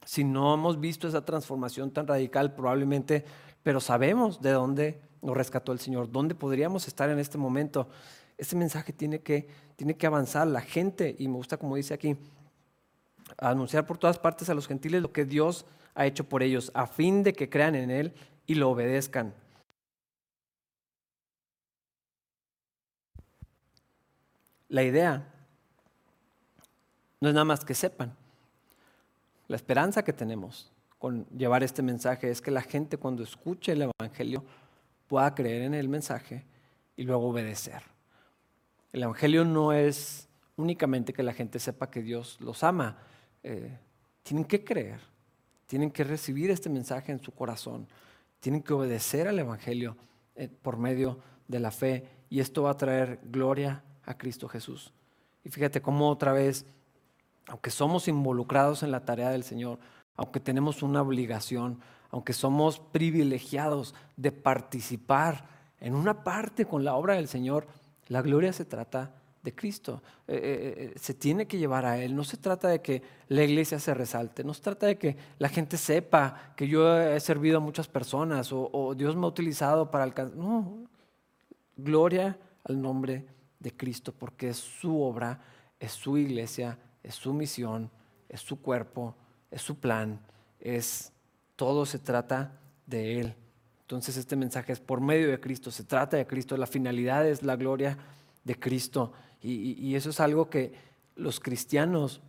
[0.05, 3.25] si no hemos visto esa transformación tan radical, probablemente,
[3.63, 7.89] pero sabemos de dónde nos rescató el Señor, dónde podríamos estar en este momento.
[8.37, 10.47] Ese mensaje tiene que, tiene que avanzar.
[10.49, 12.17] La gente, y me gusta como dice aquí,
[13.39, 16.87] anunciar por todas partes a los gentiles lo que Dios ha hecho por ellos, a
[16.87, 18.15] fin de que crean en Él
[18.47, 19.35] y lo obedezcan.
[24.69, 25.29] La idea
[27.21, 28.17] no es nada más que sepan,
[29.53, 33.83] la esperanza que tenemos con llevar este mensaje es que la gente cuando escuche el
[34.01, 34.43] Evangelio
[35.07, 36.47] pueda creer en el mensaje
[36.97, 37.83] y luego obedecer.
[38.95, 42.97] El Evangelio no es únicamente que la gente sepa que Dios los ama.
[43.43, 43.77] Eh,
[44.23, 45.01] tienen que creer,
[45.67, 47.87] tienen que recibir este mensaje en su corazón,
[48.41, 49.99] tienen que obedecer al Evangelio
[50.35, 54.95] eh, por medio de la fe y esto va a traer gloria a Cristo Jesús.
[55.45, 56.65] Y fíjate cómo otra vez
[57.47, 59.79] aunque somos involucrados en la tarea del Señor,
[60.17, 65.47] aunque tenemos una obligación, aunque somos privilegiados de participar
[65.81, 67.67] en una parte con la obra del Señor,
[68.09, 70.03] la gloria se trata de Cristo.
[70.29, 72.15] Eh, eh, eh, se tiene que llevar a Él.
[72.15, 74.45] No se trata de que la iglesia se resalte.
[74.45, 78.53] No se trata de que la gente sepa que yo he servido a muchas personas
[78.53, 80.37] o, o Dios me ha utilizado para alcanzar.
[80.37, 80.87] No.
[81.77, 83.27] Gloria al nombre
[83.59, 85.41] de Cristo porque es su obra,
[85.81, 87.91] es su iglesia, es su misión,
[88.29, 89.15] es su cuerpo,
[89.51, 90.21] es su plan,
[90.61, 91.13] es
[91.57, 93.35] todo se trata de Él.
[93.83, 97.43] Entonces este mensaje es por medio de Cristo, se trata de Cristo, la finalidad es
[97.43, 97.99] la gloria
[98.45, 99.13] de Cristo.
[99.41, 100.73] Y, y eso es algo que
[101.17, 102.23] los cristianos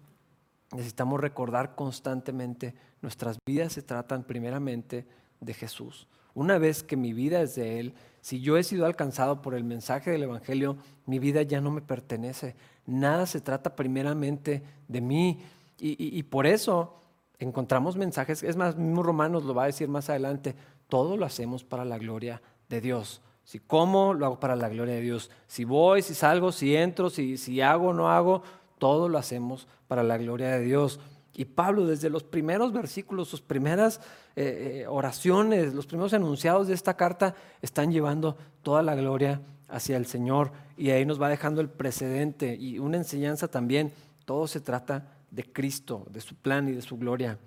[0.73, 2.75] necesitamos recordar constantemente.
[3.01, 5.05] Nuestras vidas se tratan primeramente
[5.39, 6.07] de Jesús.
[6.33, 9.63] Una vez que mi vida es de Él, si yo he sido alcanzado por el
[9.63, 12.55] mensaje del Evangelio, mi vida ya no me pertenece.
[12.85, 15.39] Nada se trata primeramente de mí.
[15.77, 17.01] Y, por eso
[17.39, 20.55] encontramos mensajes, es más, mismo Romanos lo va a decir más adelante,
[20.87, 23.21] todo lo hacemos para la gloria de Dios.
[23.43, 25.29] Si como, lo hago para la gloria de Dios.
[25.47, 28.43] Si voy, si salgo, si entro, si, si hago no hago,
[28.77, 31.01] todo lo hacemos para la gloria de Dios.
[31.35, 33.99] Y Pablo, desde los primeros versículos, sus primeras
[34.35, 39.97] eh, eh, oraciones, los primeros enunciados de esta carta, están llevando toda la gloria hacia
[39.97, 40.51] el Señor.
[40.77, 43.91] Y ahí nos va dejando el precedente y una enseñanza también.
[44.25, 47.39] Todo se trata de Cristo, de su plan y de su gloria.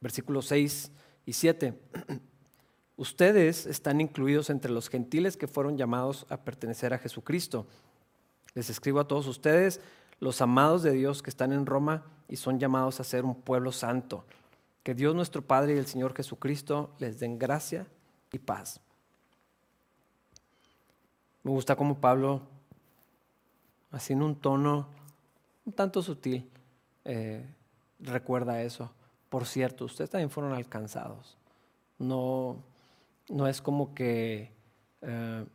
[0.00, 0.92] Versículos 6
[1.24, 1.74] y 7.
[2.96, 7.66] Ustedes están incluidos entre los gentiles que fueron llamados a pertenecer a Jesucristo.
[8.54, 9.80] Les escribo a todos ustedes,
[10.20, 13.72] los amados de Dios que están en Roma y son llamados a ser un pueblo
[13.72, 14.24] santo.
[14.82, 17.86] Que Dios nuestro Padre y el Señor Jesucristo les den gracia
[18.32, 18.80] y paz.
[21.42, 22.42] Me gusta como Pablo,
[23.90, 24.98] así en un tono
[25.68, 26.48] un tanto sutil,
[27.04, 27.44] eh,
[28.00, 28.90] recuerda eso.
[29.28, 31.36] Por cierto, ustedes también fueron alcanzados.
[31.98, 32.56] No,
[33.28, 34.50] no es como que,
[35.02, 35.46] eh,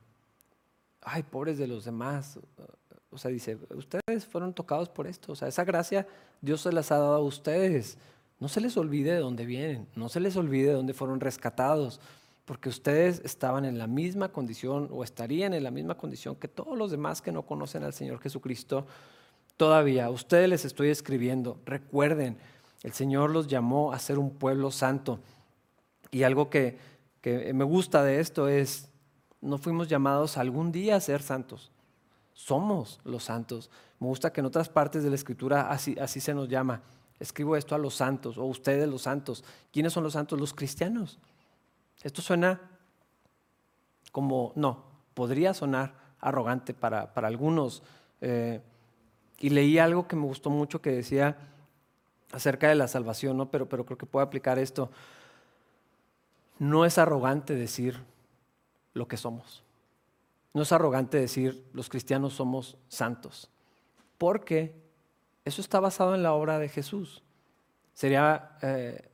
[1.02, 2.40] ay, pobres de los demás.
[3.14, 5.32] O sea, dice, ustedes fueron tocados por esto.
[5.32, 6.08] O sea, esa gracia
[6.42, 7.98] Dios se las ha dado a ustedes.
[8.40, 12.02] No se les olvide de dónde vienen, no se les olvide de dónde fueron rescatados,
[12.44, 16.78] porque ustedes estaban en la misma condición o estarían en la misma condición que todos
[16.78, 18.86] los demás que no conocen al Señor Jesucristo.
[19.56, 22.38] Todavía, a ustedes les estoy escribiendo, recuerden,
[22.82, 25.20] el Señor los llamó a ser un pueblo santo.
[26.12, 26.78] Y algo que,
[27.22, 28.90] que me gusta de esto es,
[29.40, 31.73] no fuimos llamados algún día a ser santos
[32.34, 33.70] somos los santos.
[34.00, 36.82] Me gusta que en otras partes de la escritura así, así se nos llama.
[37.20, 39.44] Escribo esto a los santos o ustedes los santos.
[39.72, 40.40] ¿Quiénes son los santos?
[40.40, 41.20] Los cristianos.
[42.02, 42.60] Esto suena
[44.12, 47.84] como, no, podría sonar arrogante para, algunos.
[48.22, 48.62] Eh,
[49.40, 51.38] y leí algo que me gustó mucho que decía
[52.32, 53.50] acerca de la salvación, ¿no?
[53.50, 54.90] pero, pero creo que puedo aplicar esto.
[56.60, 58.00] No es arrogante decir
[58.94, 59.63] lo que somos.
[60.54, 63.50] No es arrogante decir los cristianos somos santos,
[64.18, 64.76] porque
[65.46, 67.24] eso está basado en la obra de Jesús.
[67.94, 69.10] Sería, eh,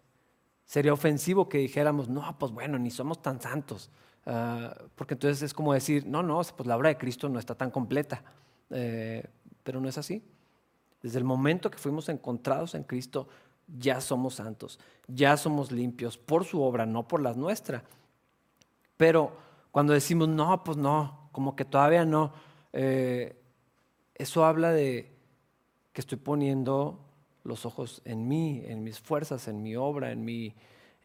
[0.65, 3.89] sería ofensivo que dijéramos, no, pues bueno, ni somos tan santos,
[4.25, 7.56] ah, porque entonces es como decir, no, no, pues la obra de Cristo no está
[7.56, 8.23] tan completa,
[8.69, 9.23] eh,
[9.63, 10.23] pero no es así.
[11.02, 13.30] Desde el momento que fuimos encontrados en Cristo,
[13.78, 17.84] ya somos santos, ya somos limpios por su obra, no por la nuestra.
[18.97, 19.32] Pero
[19.71, 22.34] cuando decimos, no, pues no, como que todavía no.
[22.73, 23.34] Eh,
[24.13, 25.10] eso habla de
[25.93, 26.99] que estoy poniendo
[27.45, 30.54] los ojos en mí, en mis fuerzas, en mi obra, en, mi,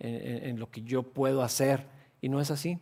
[0.01, 1.87] en, lo que yo puedo hacer.
[2.21, 2.81] Y no es así.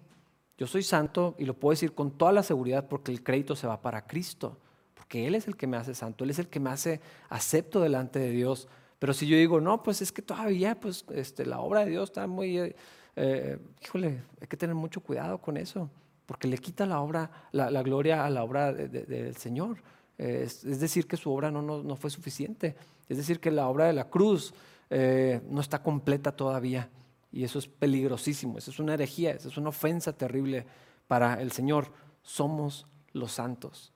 [0.56, 3.66] Yo soy santo y lo puedo decir con toda la seguridad porque el crédito se
[3.66, 4.56] va para Cristo,
[4.94, 7.82] porque Él es el que me hace santo, Él es el que me hace acepto
[7.82, 8.66] delante de Dios.
[8.98, 12.08] Pero si yo digo, no, pues es que todavía pues, este, la obra de Dios
[12.08, 12.76] está muy, eh,
[13.16, 15.90] eh, híjole, hay que tener mucho cuidado con eso
[16.32, 19.76] porque le quita la obra, la, gloria a la obra del Señor.
[20.16, 22.74] Es, decir, que su obra no, no, fue suficiente.
[23.06, 24.54] Es decir, que la obra de la cruz
[24.88, 26.88] eh, no está completa todavía.
[27.30, 28.56] Y eso es peligrosísimo.
[28.56, 30.64] Eso es una herejía, eso es una ofensa terrible
[31.06, 31.92] para el Señor.
[32.22, 33.92] Somos los santos.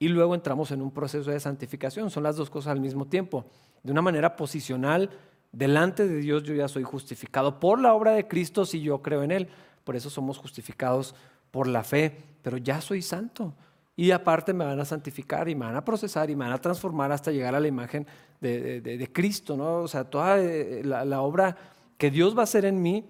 [0.00, 2.10] Y luego entramos en un proceso de santificación.
[2.10, 3.44] Son las dos cosas al mismo tiempo.
[3.84, 5.08] De una manera posicional,
[5.52, 9.22] delante de Dios yo ya soy justificado por la obra de Cristo si yo creo
[9.22, 9.48] en Él
[9.88, 11.14] por eso somos justificados
[11.50, 13.54] por la fe, pero ya soy santo.
[13.96, 16.60] Y aparte me van a santificar y me van a procesar y me van a
[16.60, 18.06] transformar hasta llegar a la imagen
[18.38, 19.76] de, Cristo, ¿no?
[19.76, 21.56] O sea, toda eh, la, obra
[21.96, 23.02] que Dios va a hacer en mí,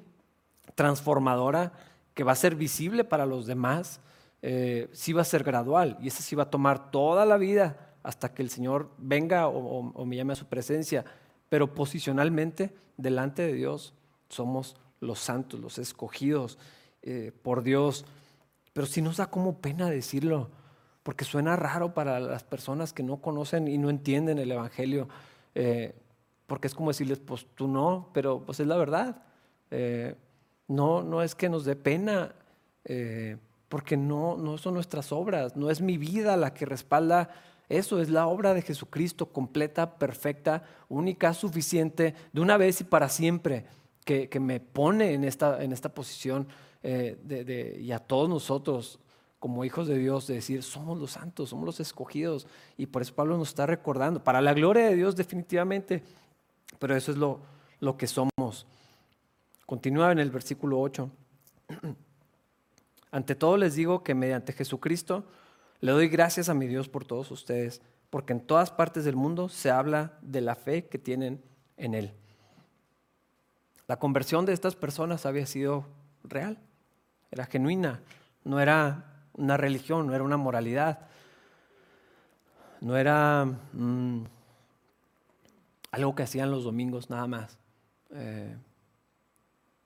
[0.76, 1.72] transformadora,
[2.14, 3.98] que va a ser visible para los demás,
[4.42, 7.96] eh, sí va a ser gradual y esa sí va a tomar toda la vida
[8.04, 11.04] hasta que el Señor venga o me llame a su presencia.
[11.48, 13.94] Pero posicionalmente, delante de Dios,
[14.28, 16.58] somos los santos, los escogidos
[17.02, 18.04] eh, por Dios.
[18.72, 20.50] Pero sí nos da como pena decirlo,
[21.02, 25.08] porque suena raro para las personas que no conocen y no entienden el Evangelio.
[25.54, 25.94] Eh,
[26.46, 29.22] porque es como decirles, pues tú no, pero pues es la verdad.
[29.70, 30.14] Eh,
[30.68, 32.34] no, no es que nos dé pena,
[33.68, 37.28] porque no, no son nuestras obras, no es mi vida la que respalda
[37.68, 43.10] eso, es la obra de Jesucristo completa, perfecta, única, suficiente, de una vez y para
[43.10, 43.66] siempre
[44.28, 46.48] que, me pone en esta, en esta posición
[46.82, 48.98] eh, y a todos nosotros
[49.38, 52.46] como hijos de Dios de decir, somos los santos, somos los escogidos.
[52.78, 56.02] Y por eso Pablo nos está recordando, para la gloria de Dios definitivamente,
[56.78, 57.40] pero eso es lo,
[57.80, 58.66] lo que somos.
[59.66, 61.10] Continúa en el versículo 8.
[63.10, 65.24] Ante todo les digo que mediante Jesucristo
[65.80, 69.50] le doy gracias a mi Dios por todos ustedes, porque en todas partes del mundo
[69.50, 71.42] se habla de la fe que tienen
[71.76, 72.14] en Él.
[73.88, 75.86] La conversión de estas personas había sido
[76.22, 76.58] real,
[77.30, 78.00] era genuina.
[78.44, 81.00] no era una religión, no era una moralidad,
[82.80, 84.24] no era mm,
[85.90, 87.58] algo que hacían los domingos nada más.
[88.10, 88.56] Eh,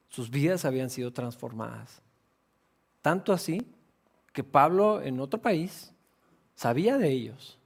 [0.08, 2.02] sus vidas habían sido transformadas.
[3.02, 3.66] Tanto así
[4.32, 5.92] que Pablo en otro país
[6.54, 7.58] sabía de ellos,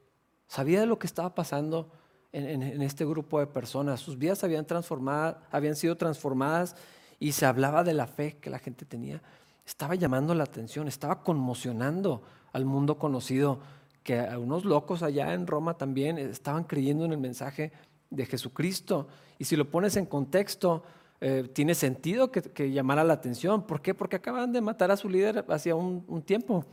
[0.46, 1.90] sabía de lo que estaba pasando
[2.36, 4.00] en, este grupo de personas.
[4.00, 6.76] Sus vidas habían, transformado, habían sido transformadas
[7.18, 9.22] y se hablaba de la fe que la gente tenía.
[9.64, 12.22] Estaba llamando la atención, estaba conmocionando
[12.52, 13.58] al mundo conocido,
[14.02, 17.72] que a unos locos allá en Roma también estaban creyendo en el mensaje
[18.10, 19.08] de Jesucristo.
[19.38, 20.84] Y si lo pones en contexto,
[21.20, 23.66] eh, tiene sentido que, llamara la atención.
[23.66, 23.94] ¿Por qué?
[23.94, 26.64] Porque acaban de matar a su líder hacía un, tiempo.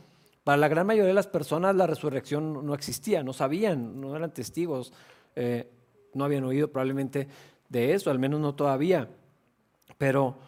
[0.44, 4.32] Para la gran mayoría de las personas la resurrección no existía, no sabían, no eran
[4.32, 4.92] testigos,
[5.36, 5.70] eh,
[6.14, 7.28] no habían oído probablemente
[7.68, 9.08] de eso, al menos no todavía.
[9.98, 10.38] Pero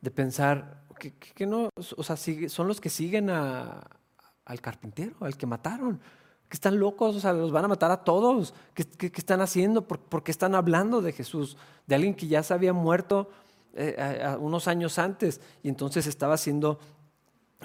[0.00, 6.00] de pensar que, no, o sea, son los que siguen al carpintero, al que mataron
[6.48, 8.54] que están locos, o sea, los van a matar a todos.
[8.74, 9.86] ¿Qué, están haciendo?
[9.86, 11.56] ¿Por, qué están hablando de Jesús?
[11.86, 13.30] De alguien que ya se había muerto
[13.74, 16.78] eh, unos años antes y entonces estaba siendo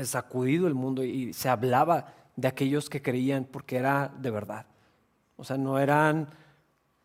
[0.04, 4.66] sacudido el mundo y se hablaba de aquellos que creían porque era de verdad.
[5.36, 6.30] O sea, no eran,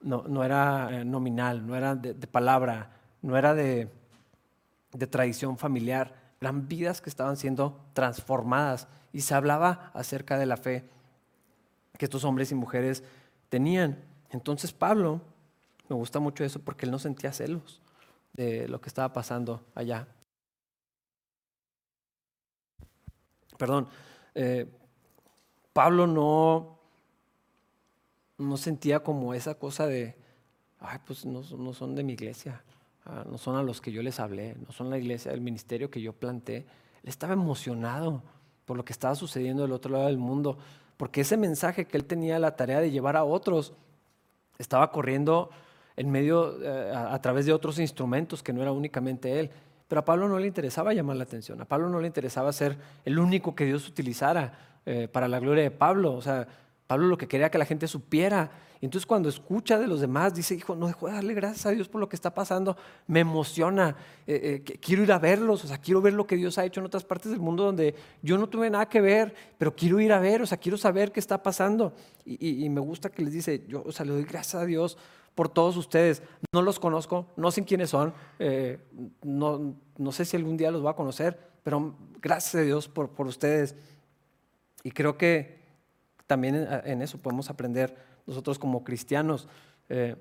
[0.07, 2.93] no, no era eh, nominal, no era de, palabra,
[3.23, 3.91] no era de,
[4.93, 10.57] de tradición familiar, eran vidas que estaban siendo transformadas y se hablaba acerca de la
[10.57, 10.89] fe
[11.99, 13.03] que estos hombres y mujeres
[13.49, 13.99] tenían.
[14.31, 15.21] Entonces Pablo,
[15.89, 17.83] me gusta mucho eso porque él no sentía celos
[18.33, 20.07] de lo que estaba pasando allá.
[23.59, 23.89] Perdón,
[24.35, 24.67] eh,
[25.73, 26.76] Pablo no,
[28.39, 30.17] no sentía como esa cosa de,
[30.81, 32.63] ay, pues no, son de mi iglesia,
[33.05, 35.91] ah, no son a los que yo les hablé, no son la iglesia del ministerio
[35.91, 36.67] que yo planté.
[37.03, 38.23] Él estaba emocionado
[38.65, 40.59] por lo que estaba sucediendo del otro lado del mundo
[40.97, 43.73] porque ese mensaje que él tenía la tarea de llevar a otros
[44.59, 45.51] estaba corriendo
[45.97, 49.51] en medio, eh, a, través de otros instrumentos que no era únicamente él.
[49.89, 52.77] Pero a Pablo no le interesaba llamar la atención, a Pablo no le interesaba ser
[53.05, 56.15] el único que Dios utilizara eh, para la gloria de Pablo.
[56.15, 56.49] O sea,
[56.87, 58.51] Pablo lo que quería que la gente supiera.
[58.81, 61.89] Entonces cuando escucha de los demás, dice, hijo, no dejo de darle gracias a Dios
[61.89, 62.77] por lo que está pasando.
[63.07, 63.97] Me emociona.
[64.27, 65.65] Eh, eh, quiero ir a verlos.
[65.65, 67.95] O sea, quiero ver lo que Dios ha hecho en otras partes del mundo donde
[68.23, 70.43] yo no tuve nada que ver, pero quiero ir a ver.
[70.43, 71.95] O sea, quiero saber qué está pasando.
[72.25, 74.99] Y, me gusta que les dice, yo, o sea, le doy gracias a Dios
[75.35, 76.23] por todos ustedes.
[76.53, 78.15] No los conozco, no sé quiénes son.
[78.39, 78.79] Eh,
[79.23, 83.11] no, no sé si algún día los voy a conocer, pero gracias a Dios por,
[83.11, 83.75] por ustedes.
[84.83, 85.66] Y creo que
[86.27, 89.49] también en, eso podemos aprender nosotros como cristianos.
[89.89, 90.17] Eh,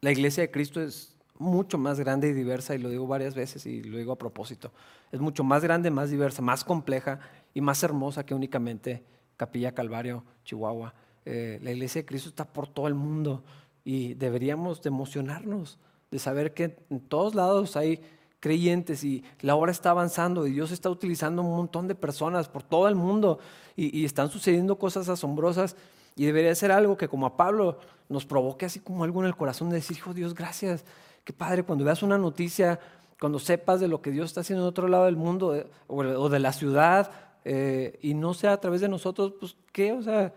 [0.00, 3.66] la iglesia de Cristo es mucho más grande y diversa, y lo digo varias veces
[3.66, 4.72] y lo digo a propósito.
[5.10, 7.20] Es mucho más grande, más diversa, más compleja
[7.54, 9.02] y más hermosa que únicamente
[9.36, 10.94] Capilla Calvario, Chihuahua.
[11.24, 13.44] Eh, la iglesia de Cristo está por todo el mundo
[13.84, 15.78] y deberíamos de emocionarnos
[16.12, 18.00] de saber que en todos lados hay
[18.42, 22.64] creyentes y la obra está avanzando y Dios está utilizando un montón de personas por
[22.64, 23.38] todo el mundo
[23.76, 25.76] y, están sucediendo cosas asombrosas
[26.16, 27.78] y debería ser algo que como a Pablo
[28.08, 30.84] nos provoque así como algo en el corazón de decir, hijo Dios, gracias,
[31.22, 32.80] qué padre, cuando veas una noticia,
[33.20, 36.28] cuando sepas de lo que Dios está haciendo en otro lado del mundo eh, o,
[36.28, 37.12] de la ciudad
[37.44, 40.34] eh, y no sea a través de nosotros, pues qué, o sea,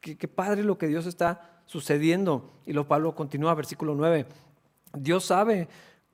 [0.00, 2.52] qué, padre lo que Dios está sucediendo.
[2.66, 4.26] Y lo Pablo continúa, versículo 9.
[4.94, 5.68] Dios sabe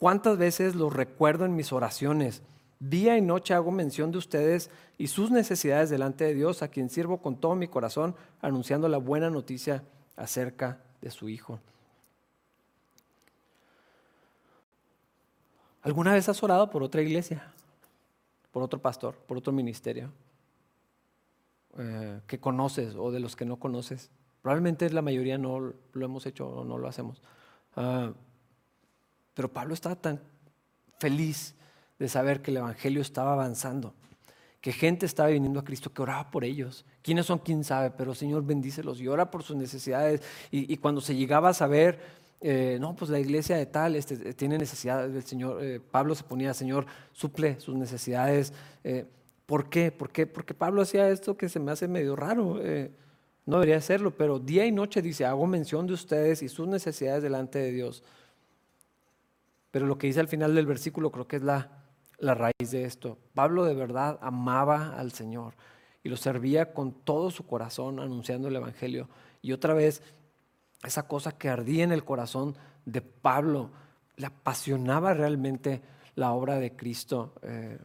[0.04, 2.42] ¿Cuántas veces los recuerdo en mis oraciones?
[2.78, 6.90] Día y noche hago mención de ustedes y sus necesidades delante de Dios, a quien
[6.90, 9.82] sirvo con todo mi corazón, anunciando la buena noticia
[10.14, 11.58] acerca de su Hijo.
[15.80, 17.50] ¿Alguna vez has orado por otra iglesia?
[18.52, 19.14] ¿Por otro pastor?
[19.14, 20.10] ¿Por otro ministerio?
[21.78, 24.10] Eh, que conoces o de los que no conoces.
[24.42, 27.22] Probablemente la mayoría no lo hemos hecho o no lo hacemos.
[27.74, 28.12] Ah,
[29.35, 30.20] pero Pablo estaba tan
[30.99, 31.55] feliz
[31.99, 33.95] de saber que el Evangelio estaba avanzando,
[34.61, 36.85] que gente estaba viniendo a Cristo, que oraba por ellos.
[37.03, 37.39] ¿Quiénes son?
[37.39, 37.91] ¿Quién sabe?
[37.91, 40.22] Pero Señor bendícelos y ora por sus necesidades.
[40.51, 42.01] Y, cuando se llegaba a saber,
[42.41, 46.24] eh, no, pues la iglesia de tal este, tiene necesidades, del Señor, eh, Pablo se
[46.24, 48.55] ponía, Señor, suple sus necesidades.
[48.85, 49.05] Eh,
[49.45, 49.93] ¿Por qué?
[49.93, 50.26] ¿Por qué?
[50.26, 52.59] Porque Pablo hacía esto que se me hace medio raro.
[53.47, 57.22] no debería hacerlo, pero día y noche dice, hago mención de ustedes y sus necesidades
[57.22, 58.03] delante de Dios.
[59.75, 61.83] Pero lo que dice al final del versículo creo que es la,
[62.18, 63.18] la raíz de esto.
[63.35, 65.55] Pablo de verdad amaba al Señor
[66.05, 69.09] y lo servía con todo su corazón anunciando el Evangelio.
[69.43, 70.01] Y otra vez,
[70.85, 73.72] esa cosa que ardía en el corazón de Pablo,
[74.14, 75.83] le apasionaba realmente
[76.14, 77.35] la obra de Cristo.
[77.43, 77.77] Eh,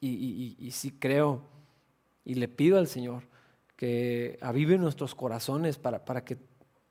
[0.00, 1.42] Y, sí creo
[2.24, 3.22] y le pido al Señor
[3.76, 6.38] que avive nuestros corazones para, para que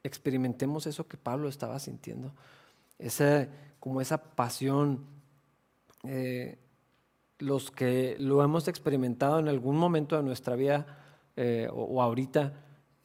[0.01, 2.33] experimentemos eso que Pablo estaba sintiendo.
[2.99, 3.47] Esa,
[3.79, 5.05] como esa pasión.
[6.03, 6.59] Eh,
[7.39, 10.85] los que lo hemos experimentado en algún momento de nuestra vida
[11.35, 12.53] eh, o, ahorita,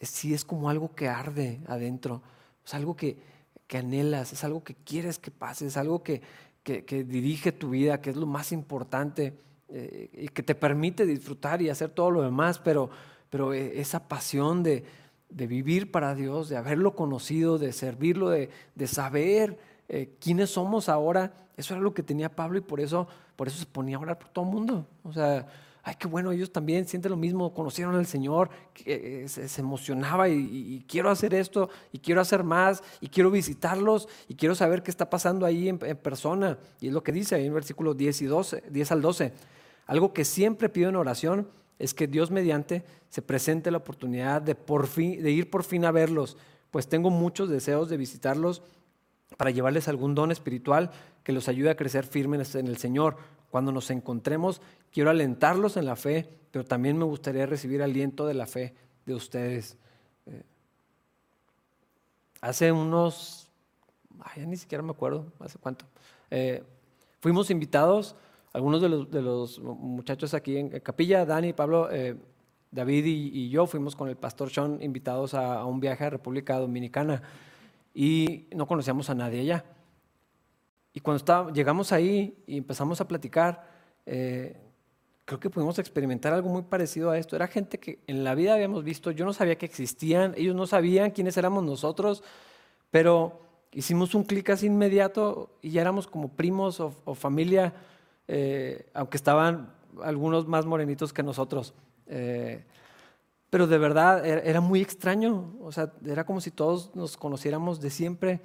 [0.00, 2.22] sí es como algo que arde adentro,
[2.64, 3.18] es algo que,
[3.66, 6.22] que anhelas, es algo que quieres que pase, es algo que,
[6.62, 9.34] que, dirige tu vida, que es lo más importante
[9.68, 12.90] eh, y que te permite disfrutar y hacer todo lo demás, pero,
[13.30, 14.84] pero eh, esa pasión de,
[15.28, 19.58] de, vivir para Dios, de haberlo conocido, de servirlo, de, de saber
[19.92, 23.58] eh, quiénes somos ahora, eso era lo que tenía Pablo y por eso, por eso
[23.58, 24.86] se ponía a orar por todo el mundo.
[25.02, 25.48] O sea,
[25.82, 30.28] ay, qué bueno, ellos también sienten lo mismo, conocieron al Señor, que, eh, se, emocionaba
[30.28, 34.92] y, quiero hacer esto, y quiero hacer más, y quiero visitarlos, y quiero saber qué
[34.92, 36.56] está pasando ahí en, persona.
[36.80, 39.32] Y es lo que dice ahí en versículos 10, y 12, 10 al 12.
[39.86, 41.48] Algo que siempre pido en oración
[41.80, 45.84] es que Dios mediante se presente la oportunidad de, por fin, de ir por fin
[45.84, 46.36] a verlos,
[46.70, 48.62] pues tengo muchos deseos de visitarlos
[49.36, 50.90] para llevarles algún don espiritual
[51.22, 53.16] que los ayude a crecer firmes en el Señor.
[53.50, 54.60] Cuando nos encontremos,
[54.92, 58.74] quiero alentarlos en la fe, pero también me gustaría recibir aliento de la fe
[59.06, 59.76] de ustedes.
[60.26, 60.42] Eh,
[62.40, 63.48] hace unos,
[64.36, 65.84] ya ni siquiera me acuerdo, hace cuánto,
[66.30, 66.62] eh,
[67.20, 68.16] fuimos invitados,
[68.52, 72.16] algunos de los, muchachos aquí en Capilla, Dani, Pablo, eh,
[72.72, 76.56] David y, yo fuimos con el pastor Sean invitados a, a un viaje a República
[76.58, 77.22] Dominicana
[77.94, 79.64] y no conocíamos a nadie allá.
[80.92, 83.64] Y cuando llegamos ahí y empezamos a platicar,
[84.06, 84.56] eh,
[85.24, 87.36] creo que pudimos experimentar algo muy parecido a esto.
[87.36, 90.66] Era gente que en la vida habíamos visto, yo no sabía que existían, ellos no
[90.66, 92.24] sabían quiénes éramos nosotros,
[92.90, 93.40] pero
[93.72, 97.72] hicimos un clic así inmediato y ya éramos como primos o, familia,
[98.26, 99.72] eh, aunque estaban
[100.02, 101.74] algunos más morenitos que nosotros.
[102.08, 102.64] Eh,
[103.50, 107.80] pero de verdad era, era, muy extraño, o sea, era como si todos nos conociéramos
[107.80, 108.40] de siempre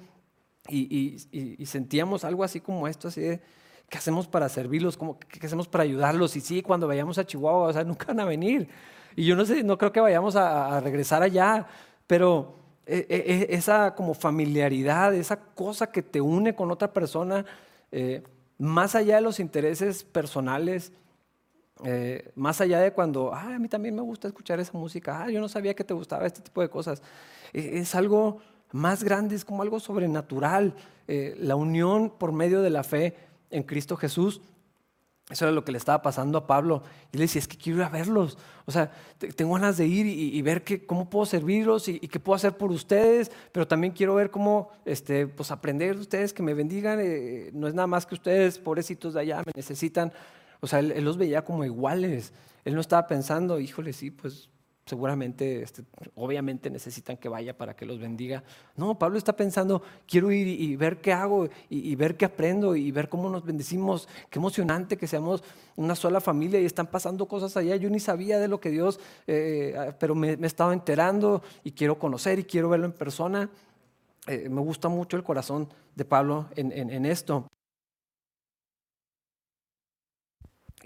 [0.68, 3.40] y, sentíamos algo así como esto, así de,
[3.88, 4.96] ¿qué hacemos para servirlos?
[4.96, 6.36] ¿Cómo, ¿Qué hacemos para ayudarlos?
[6.36, 8.68] Y sí, cuando vayamos a Chihuahua, o sea, nunca van a venir.
[9.14, 11.66] Y yo no sé, no creo que vayamos a, regresar allá,
[12.06, 17.44] pero e, e, e, esa como familiaridad, esa cosa que te une con otra persona,
[17.92, 18.22] eh,
[18.58, 20.92] más allá de los intereses personales,
[21.84, 25.30] eh, más allá de cuando, ah, a mí también me gusta escuchar esa música, ah,
[25.30, 27.02] yo no sabía que te gustaba este tipo de cosas,
[27.52, 28.40] es algo
[28.72, 30.74] más grande, es como algo sobrenatural.
[31.08, 33.16] Eh, la unión por medio de la fe
[33.50, 34.40] en Cristo Jesús.
[35.28, 36.82] Eso era lo que le estaba pasando a Pablo.
[37.12, 38.38] Y le decía, es que quiero ir a verlos.
[38.64, 38.92] O sea,
[39.34, 42.70] tengo ganas de ir y, ver que, cómo puedo servirlos y, qué puedo hacer por
[42.70, 47.00] ustedes, pero también quiero ver cómo este, pues aprender de ustedes, que me bendigan.
[47.00, 50.12] Eh, no es nada más que ustedes, pobrecitos de allá, me necesitan.
[50.60, 52.32] O sea, él, él los veía como iguales.
[52.64, 54.50] Él no estaba pensando, híjole, sí, pues
[54.86, 55.82] seguramente, este,
[56.14, 58.44] obviamente necesitan que vaya para que los bendiga.
[58.76, 62.92] No, Pablo está pensando, quiero ir y, ver qué hago y, ver qué aprendo y
[62.92, 64.08] ver cómo nos bendecimos.
[64.30, 65.42] Qué emocionante que seamos
[65.74, 67.74] una sola familia y están pasando cosas allá.
[67.74, 71.98] Yo ni sabía de lo que Dios, eh, pero me, he estado enterando y quiero
[71.98, 73.50] conocer y quiero verlo en persona.
[74.28, 77.48] Eh, me gusta mucho el corazón de Pablo en esto.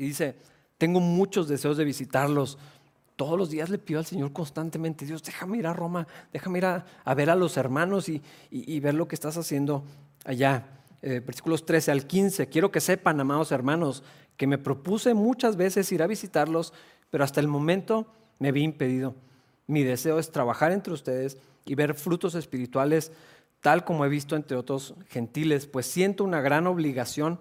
[0.01, 0.35] Y dice,
[0.79, 2.57] tengo muchos deseos de visitarlos
[3.17, 6.65] todos los días le pido al Señor constantemente, Dios, déjame ir a Roma, déjame ir
[6.65, 8.23] a, ver a los hermanos y,
[8.81, 9.85] ver lo que estás haciendo
[10.25, 10.65] allá.
[11.03, 14.03] Eh, versículos 13 al 15, quiero que sepan, amados hermanos,
[14.39, 16.73] que me propuse muchas veces ir a visitarlos,
[17.11, 18.07] pero hasta el momento
[18.39, 19.15] me vi impedido.
[19.67, 21.37] Mi deseo es trabajar entre ustedes
[21.67, 23.13] y ver frutos espirituales
[23.61, 27.39] tal como he visto entre otros gentiles, pues siento una gran obligación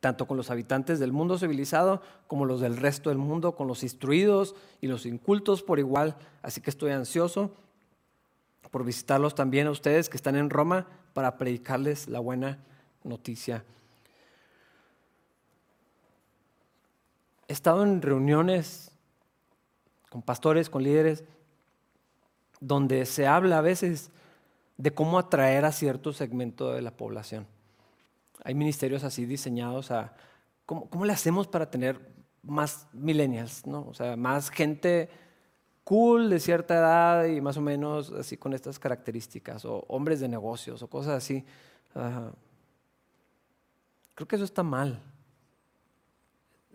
[0.00, 3.82] tanto con los habitantes del mundo civilizado como los del resto del mundo, con los
[3.82, 6.16] instruidos y los incultos por igual.
[6.42, 7.52] Así que estoy ansioso
[8.70, 12.58] por visitarlos también a ustedes que están en Roma para predicarles la buena
[13.04, 13.64] noticia.
[17.48, 18.92] He estado en reuniones
[20.08, 21.24] con pastores, con líderes,
[22.60, 24.10] donde se habla a veces
[24.76, 27.46] de cómo atraer a cierto segmento de la población.
[28.44, 30.14] Hay ministerios así diseñados a
[30.66, 32.00] cómo, cómo le hacemos para tener
[32.42, 33.86] más millennials, ¿no?
[33.88, 35.08] O sea, más gente
[35.84, 40.28] cool de cierta edad y más o menos así con estas características, o hombres de
[40.28, 41.44] negocios o cosas así.
[44.14, 45.02] creo que eso está mal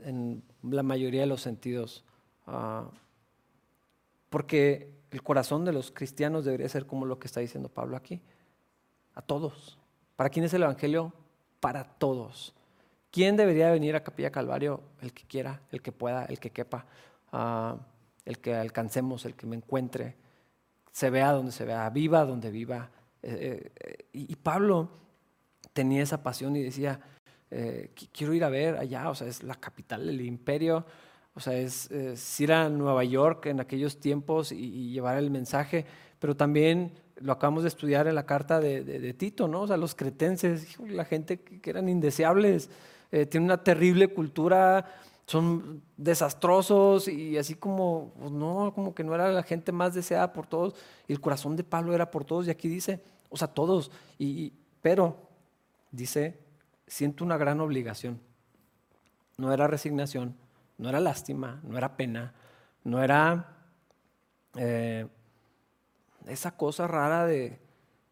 [0.03, 2.03] en la mayoría de los sentidos,
[2.45, 2.89] ah,
[4.30, 8.22] porque el corazón de los cristianos debería ser como lo que está diciendo Pablo aquí,
[9.13, 9.78] a todos.
[10.18, 11.13] ¿Para quién es el Evangelio?
[11.66, 12.53] Para todos.
[13.09, 14.84] ¿Quién debería venir a Capilla Calvario?
[15.01, 16.86] El que quiera, el que pueda, el que quepa,
[17.32, 17.76] ah,
[18.24, 20.16] el que alcancemos, el que me encuentre,
[20.91, 22.91] se vea donde se vea, viva donde viva.
[23.24, 24.89] Eh, eh, y Pablo
[25.74, 26.99] tenía esa pasión y decía,
[27.49, 30.86] eh, quiero ir a ver allá, o sea, es la capital del imperio,
[31.34, 31.89] o sea, es,
[32.39, 35.88] ir a Nueva York en aquellos tiempos y, llevar el mensaje,
[36.20, 39.61] pero también lo acabamos de estudiar en la carta de, Tito, ¿no?
[39.61, 42.70] O sea, los cretenses, la gente que, eran indeseables,
[43.11, 44.86] eh, tienen una terrible cultura,
[45.26, 50.34] son desastrosos y así como, pues no, como que no era la gente más deseada
[50.34, 50.76] por todos,
[51.07, 54.53] y el corazón de Pablo era por todos, y aquí dice, o sea, todos, y,
[54.82, 55.18] pero
[55.91, 56.38] dice,
[56.88, 58.20] siento una gran obligación.
[59.38, 60.36] No era resignación,
[60.78, 62.34] no era lástima, no era pena,
[62.84, 63.57] no era
[64.55, 65.07] eh,
[66.28, 67.60] esa cosa rara de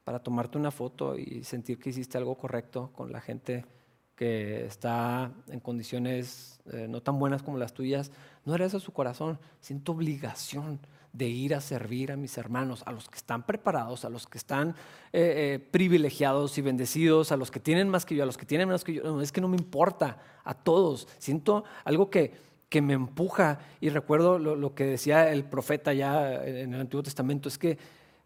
[0.03, 3.65] para tomarte una foto y sentir que hiciste algo correcto con la gente
[4.15, 8.11] que está en condiciones eh, no tan buenas como las tuyas.
[8.45, 9.39] No era eso su corazón.
[9.59, 10.79] Siento obligación
[11.13, 14.37] de ir a servir a mis hermanos, a los que están preparados, a los que
[14.37, 14.69] están
[15.13, 18.45] eh, eh, privilegiados y bendecidos, a los que tienen más que yo, a los que
[18.45, 19.21] tienen menos que yo.
[19.21, 21.07] Es que no me importa, a todos.
[21.17, 22.33] Siento algo que,
[22.69, 27.47] que me empuja y recuerdo lo que decía el profeta ya en el Antiguo Testamento,
[27.47, 27.77] es que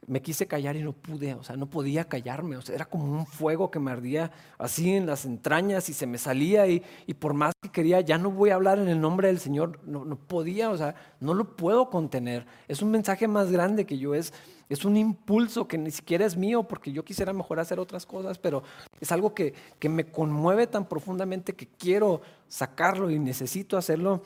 [0.05, 3.11] me quise callar y no pude, o sea, no podía callarme, o sea, era como
[3.11, 6.81] un fuego que me ardía así en las entrañas y se me salía y,
[7.19, 10.05] por más que quería, ya no voy a hablar en el nombre del Señor, no,
[10.05, 12.45] no, podía, o sea, no lo puedo contener.
[12.67, 14.33] Es un mensaje más grande que yo, es,
[14.69, 18.37] es un impulso que ni siquiera es mío porque yo quisiera mejor hacer otras cosas,
[18.37, 18.63] pero
[19.01, 24.21] es algo que, que me conmueve tan profundamente que quiero sacarlo y necesito hacerlo.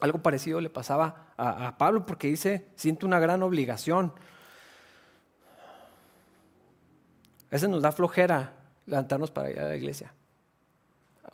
[0.00, 4.12] Algo parecido le pasaba a Pablo porque dice, siento una gran obligación.
[7.52, 8.54] A veces nos da flojera
[8.86, 10.10] levantarnos para ir a la iglesia.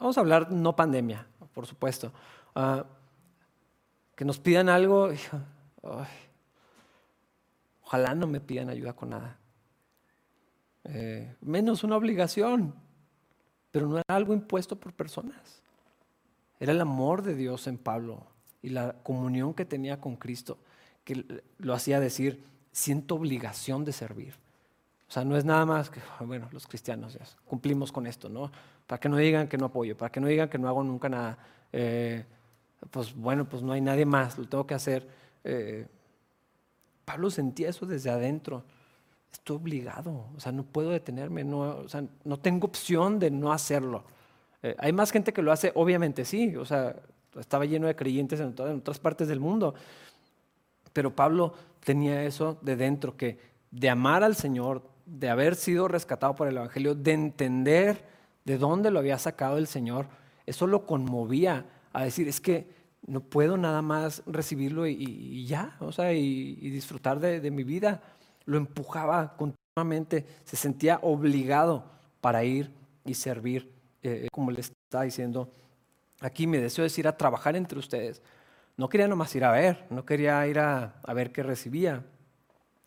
[0.01, 2.13] Vamos a hablar no pandemia, por supuesto.
[2.57, 2.85] Ah,
[4.17, 5.11] que nos pidan algo,
[7.85, 9.39] ojalá no me pidan ayuda con nada.
[10.83, 12.75] Eh, menos una obligación,
[13.71, 15.63] pero no era algo impuesto por personas.
[16.59, 18.27] Era el amor de Dios en Pablo
[18.61, 20.59] y la comunión que tenía con Cristo
[21.05, 24.35] que lo hacía decir, siento obligación de servir.
[25.09, 28.53] O sea, no es nada más que, bueno, los cristianos ya cumplimos con esto, ¿no?
[28.87, 31.09] Para que no digan que no apoyo, para que no digan que no hago nunca
[31.09, 31.39] nada.
[31.73, 32.25] Eh,
[32.91, 35.09] pues bueno, pues no hay nadie más, lo tengo que hacer.
[35.45, 35.87] Eh,
[37.07, 38.65] Pablo sentía eso desde adentro.
[39.33, 43.53] Estoy obligado, o sea, no puedo detenerme, no, o sea, no tengo opción de no
[43.53, 44.05] hacerlo.
[44.63, 46.97] Eh, hay más gente que lo hace, obviamente sí, o sea,
[47.39, 49.75] estaba lleno de creyentes en, en otras partes del mundo,
[50.93, 51.55] pero Pablo
[51.85, 53.39] tenía eso de dentro, que
[53.71, 58.05] de amar al Señor, de haber sido rescatado por el Evangelio, de entender
[58.45, 60.07] de dónde lo había sacado el Señor,
[60.47, 62.67] eso lo conmovía a decir, es que
[63.07, 68.03] no puedo nada más recibirlo y, ya, o sea, y, disfrutar de, mi vida.
[68.45, 71.85] Lo empujaba continuamente, se sentía obligado
[72.21, 72.71] para ir
[73.05, 75.53] y servir, eh, como le está diciendo
[76.21, 78.23] aquí, mi deseo es ir a trabajar entre ustedes.
[78.77, 82.05] No quería nomás ir a ver, no quería ir a, ver qué recibía,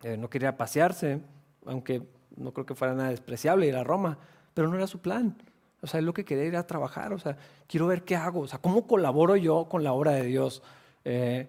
[0.03, 1.21] eh, no quería pasearse,
[1.65, 2.01] aunque
[2.35, 4.17] no creo que fuera nada despreciable ir a Roma,
[4.53, 5.35] pero no era su plan.
[5.81, 7.37] O sea, él lo que quería era trabajar, o sea,
[7.67, 10.61] quiero ver qué hago, o sea, cómo colaboro yo con la obra de Dios.
[11.03, 11.47] Eh,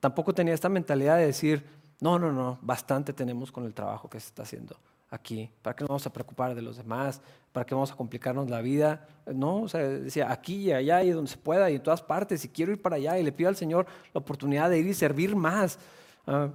[0.00, 1.64] tampoco tenía esta mentalidad de decir,
[2.00, 4.76] no, no, no, bastante tenemos con el trabajo que se está haciendo
[5.10, 7.20] aquí, ¿para qué nos vamos a preocupar de los demás?
[7.52, 9.08] ¿Para qué vamos a complicarnos la vida?
[9.26, 12.44] No, o sea, decía aquí y allá y donde se pueda y en todas partes,
[12.44, 14.94] y quiero ir para allá y le pido al Señor la oportunidad de ir y
[14.94, 15.78] servir más.
[16.26, 16.50] Ah,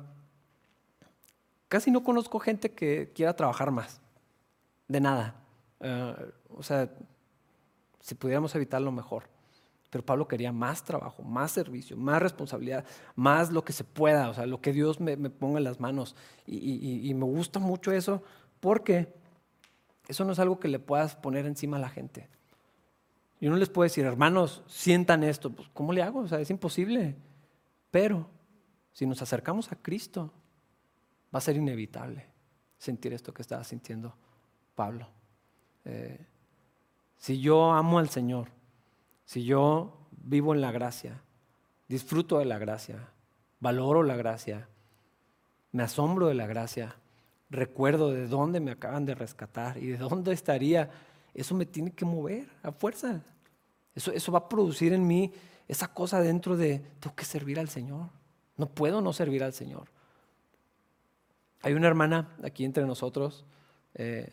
[1.67, 4.01] casi no conozco gente que quiera trabajar más.
[4.87, 5.35] De nada.
[5.79, 6.89] Eh, o sea,
[7.99, 9.23] si pudiéramos evitarlo mejor.
[9.89, 12.85] Pero Pablo quería más trabajo, más servicio, más responsabilidad,
[13.15, 16.15] más lo que se pueda, o sea, lo que Dios me, ponga en las manos.
[16.45, 18.21] Y, me gusta mucho eso
[18.59, 19.13] porque
[20.07, 22.27] eso no es algo que le puedas poner encima a la gente.
[23.39, 25.51] Yo no les puedo decir, hermanos, sientan esto.
[25.51, 26.19] Pues, ¿Cómo le hago?
[26.19, 27.15] O sea, es imposible.
[27.89, 28.27] Pero
[28.91, 30.33] si nos acercamos a Cristo,
[31.35, 32.25] va a ser inevitable
[32.77, 34.15] sentir esto que estaba sintiendo
[34.73, 35.09] Pablo.
[35.83, 36.25] Eh,
[37.17, 38.47] si yo amo al Señor,
[39.25, 41.21] si yo vivo en la gracia,
[41.89, 43.09] disfruto de la gracia,
[43.59, 44.69] valoro la gracia,
[45.73, 46.95] me asombro de la gracia,
[47.49, 50.89] recuerdo de dónde me acaban de rescatar y de dónde estaría,
[51.33, 53.21] eso me tiene que mover a fuerza.
[53.93, 55.33] Eso, eso va a producir en mí
[55.67, 58.07] esa cosa dentro de, tengo que servir al Señor.
[58.55, 59.93] No puedo no servir al Señor.
[61.65, 63.43] Hay una hermana aquí entre nosotros,
[63.95, 64.31] eh,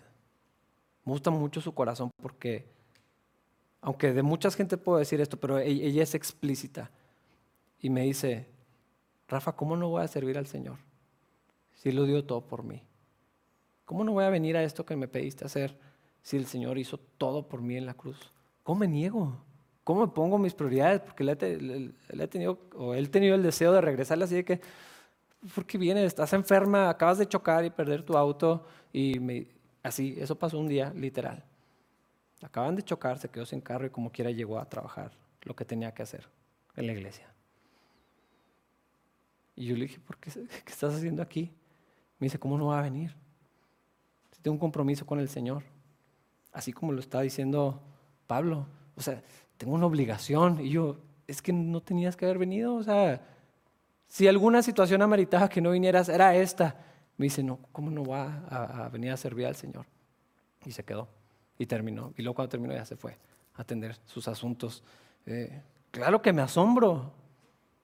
[1.07, 2.67] me gusta mucho su corazón porque
[3.81, 6.91] aunque de mucha gente puedo decir esto, pero e-, ella es explícita.
[7.81, 8.49] Y me dice,
[9.29, 10.77] Rafa, ¿cómo no voy a servir al Señor?
[11.73, 12.83] Si lo dio todo por mí.
[13.87, 15.79] ¿Cómo no voy a venir a esto que me pediste hacer
[16.21, 18.31] si el Señor hizo todo por mí en la cruz?
[18.63, 19.43] ¿Cómo me niego?
[19.85, 21.01] ¿Cómo me pongo mis prioridades?
[21.01, 22.59] Porque él, he tenido,
[22.95, 24.61] él ha tenido el deseo de regresarle así de que,
[25.55, 26.05] ¿por qué vienes?
[26.07, 28.65] Estás enferma, acabas de chocar y perder tu auto.
[28.93, 29.47] Y me,
[29.83, 31.45] así, eso pasó un día, literal.
[32.43, 35.13] Acaban de chocar, se quedó sin carro y como quiera llegó a trabajar
[35.43, 36.29] lo que tenía que hacer
[36.77, 37.29] en la iglesia.
[39.55, 40.31] Y yo le dije, ¿por qué,
[40.65, 41.53] qué estás haciendo aquí?
[42.19, 43.15] Me dice, ¿cómo no va a venir?
[44.43, 45.63] Tengo un compromiso con el Señor.
[46.53, 47.81] Así como lo está diciendo
[48.27, 48.67] Pablo.
[48.97, 49.23] O sea,
[49.57, 50.61] tengo una obligación.
[50.61, 52.75] Y yo, es que no tenías que haber venido.
[52.75, 53.25] O sea,
[54.13, 56.77] si alguna situación ameritaba que no vinieras, era esta.
[57.17, 59.87] Me dice, no, ¿cómo no va a venir a servir al Señor?
[60.67, 61.09] Y se quedó
[61.57, 62.13] y terminó.
[62.19, 63.17] Y luego cuando terminó ya se fue
[63.55, 64.85] a atender sus asuntos.
[65.25, 67.11] Eh, claro que me asombro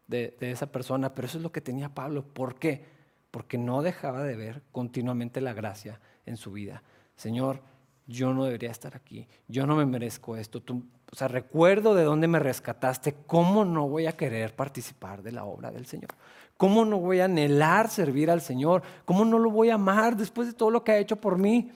[0.07, 2.23] de, esa persona, pero eso es lo que tenía Pablo.
[2.23, 2.85] ¿Por qué?
[3.31, 6.83] Porque no dejaba de ver continuamente la gracia en su vida.
[7.17, 7.63] Señor,
[8.09, 10.61] yo no debería estar aquí, yo no me merezco esto.
[10.63, 10.83] Tú,
[11.13, 15.45] o sea, recuerdo de dónde me rescataste, ¿cómo no voy a querer participar de la
[15.45, 16.11] obra del Señor?
[16.57, 18.83] ¿Cómo no voy a anhelar servir al Señor?
[19.05, 21.71] ¿Cómo no lo voy a amar después de todo lo que ha hecho por mí?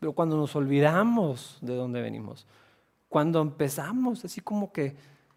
[0.00, 2.46] Pero cuando nos olvidamos de dónde venimos,
[3.08, 4.96] cuando empezamos así como que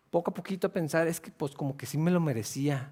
[0.09, 2.91] poco a poquito a pensar, es que pues como que sí me lo merecía,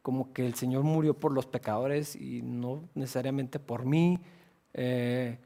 [0.00, 4.18] como que el Señor murió por los pecadores y no necesariamente por mí,
[4.72, 5.38] eh,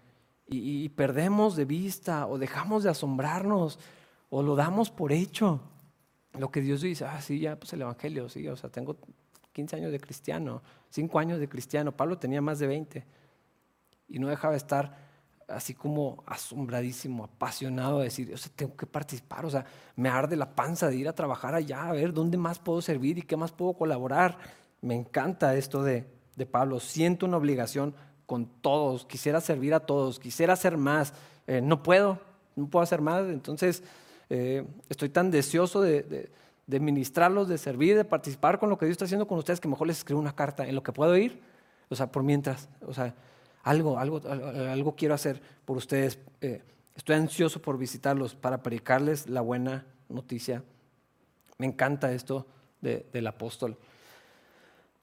[0.51, 3.79] y, perdemos de vista o dejamos de asombrarnos
[4.31, 5.61] o lo damos por hecho.
[6.39, 8.97] Lo que Dios dice, ah, sí, ya, pues el Evangelio, sí, o sea, tengo
[9.53, 13.07] 15 años de cristiano, 5 años de cristiano, Pablo tenía más de 20
[14.09, 15.11] y no dejaba de estar
[15.51, 19.65] así como asombradísimo, apasionado de decir, o sea, tengo que participar, o sea,
[19.97, 23.19] me arde la panza de ir a trabajar allá, a ver dónde más puedo servir
[23.19, 24.39] y qué más puedo colaborar.
[24.81, 26.07] Me encanta esto de,
[26.51, 27.95] Pablo, siento una obligación
[28.31, 31.13] con todos, quisiera servir a todos, quisiera hacer más,
[31.49, 32.21] eh, no puedo,
[32.55, 33.83] no puedo hacer más, entonces
[34.29, 36.31] eh, estoy tan deseoso de,
[36.69, 39.89] ministrarlos, de servir, de participar con lo que Dios está haciendo con ustedes, que mejor
[39.89, 41.41] les escribo una carta en lo que puedo ir,
[41.89, 43.17] o sea, por mientras, o sea,
[43.65, 46.21] algo, algo, algo quiero hacer por ustedes.
[46.41, 46.63] Eh,
[46.95, 50.63] estoy ansioso por visitarlos para predicarles la buena noticia.
[51.59, 52.47] Me encanta esto
[52.81, 53.77] del apóstol.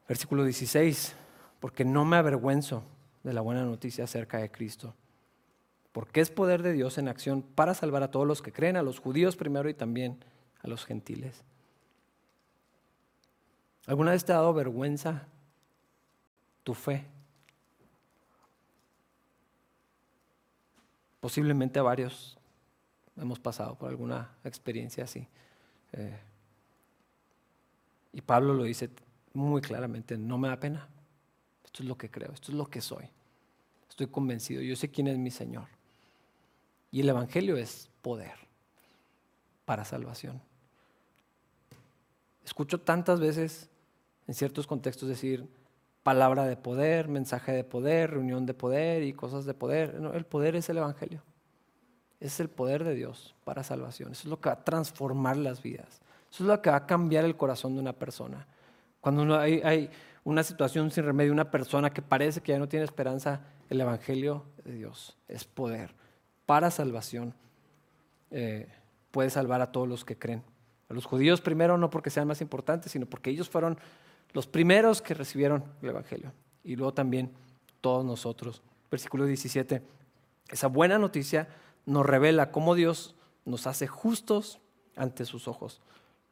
[0.07, 1.13] Versículo 16,
[1.59, 2.83] porque no me avergüenzo
[3.27, 4.95] de la buena noticia acerca de Cristo,
[5.91, 8.83] porque es poder de Dios en acción para salvar a todos los que creen, a
[8.83, 10.23] los judíos primero y también
[10.61, 11.43] a los gentiles.
[13.85, 15.27] ¿Alguna vez te ha dado vergüenza
[16.63, 17.05] tu fe?
[21.19, 22.37] Posiblemente varios
[23.17, 25.27] hemos pasado por alguna experiencia así.
[25.91, 26.17] Eh,
[28.13, 28.89] y Pablo lo dice
[29.33, 30.87] muy claramente, no me da pena.
[31.65, 33.09] Esto es lo que creo, esto es lo que soy.
[33.97, 35.69] Estoy convencido, yo sé quién es mi Señor.
[36.91, 38.35] Y el Evangelio es poder
[39.65, 40.39] para salvación.
[42.45, 43.71] Escucho tantas veces
[44.27, 45.49] en ciertos contextos decir,
[46.03, 49.99] palabra de poder, mensaje de poder, reunión de poder y cosas de poder.
[50.13, 51.23] el poder es el Evangelio.
[52.19, 54.11] Es el poder de Dios para salvación.
[54.11, 56.01] Eso es lo que va a transformar las vidas.
[56.31, 58.45] Eso es lo que va a cambiar el corazón de una persona.
[59.01, 59.89] Cuando hay, hay
[60.23, 64.45] una situación sin remedio, una persona que parece que ya no tiene esperanza, el Evangelio
[64.63, 65.93] de Dios es poder
[66.45, 67.33] para salvación.
[68.31, 68.67] Eh,
[69.11, 70.43] puede salvar a todos los que creen.
[70.89, 73.77] A los judíos primero no porque sean más importantes, sino porque ellos fueron
[74.33, 76.31] los primeros que recibieron el Evangelio.
[76.63, 77.31] Y luego también
[77.81, 78.61] todos nosotros.
[78.89, 79.81] Versículo 17.
[80.49, 81.47] Esa buena noticia
[81.85, 83.15] nos revela cómo Dios
[83.45, 84.59] nos hace justos
[84.95, 85.81] ante sus ojos,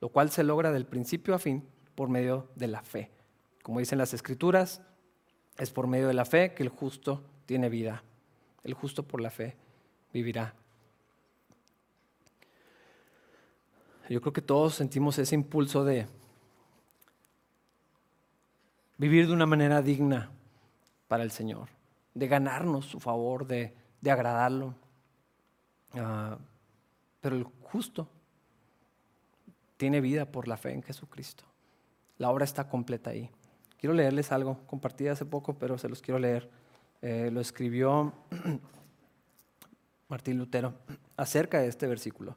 [0.02, 1.66] lo cual se logra del principio a fin
[1.96, 3.12] por medio de la fe.
[3.64, 4.82] Como dicen las escrituras,
[5.58, 8.04] es por medio de la fe que el justo tiene vida.
[8.64, 9.56] El justo por la fe
[10.12, 10.54] vivirá.
[14.10, 16.08] Yo creo que todos sentimos ese impulso de
[18.98, 20.32] vivir de una manera digna
[21.08, 21.70] para el Señor,
[22.14, 24.76] de ganarnos su favor, de, agradarlo.
[25.94, 26.38] Ah,
[27.20, 28.08] pero el justo
[29.78, 31.44] tiene vida por la fe en Jesucristo.
[32.18, 33.30] La obra está completa ahí.
[33.86, 36.50] Quiero leerles algo, compartí hace poco, pero se los quiero leer.
[37.04, 38.16] Eh, lo escribió
[40.10, 40.74] Martín Lutero
[41.16, 42.36] acerca de este versículo.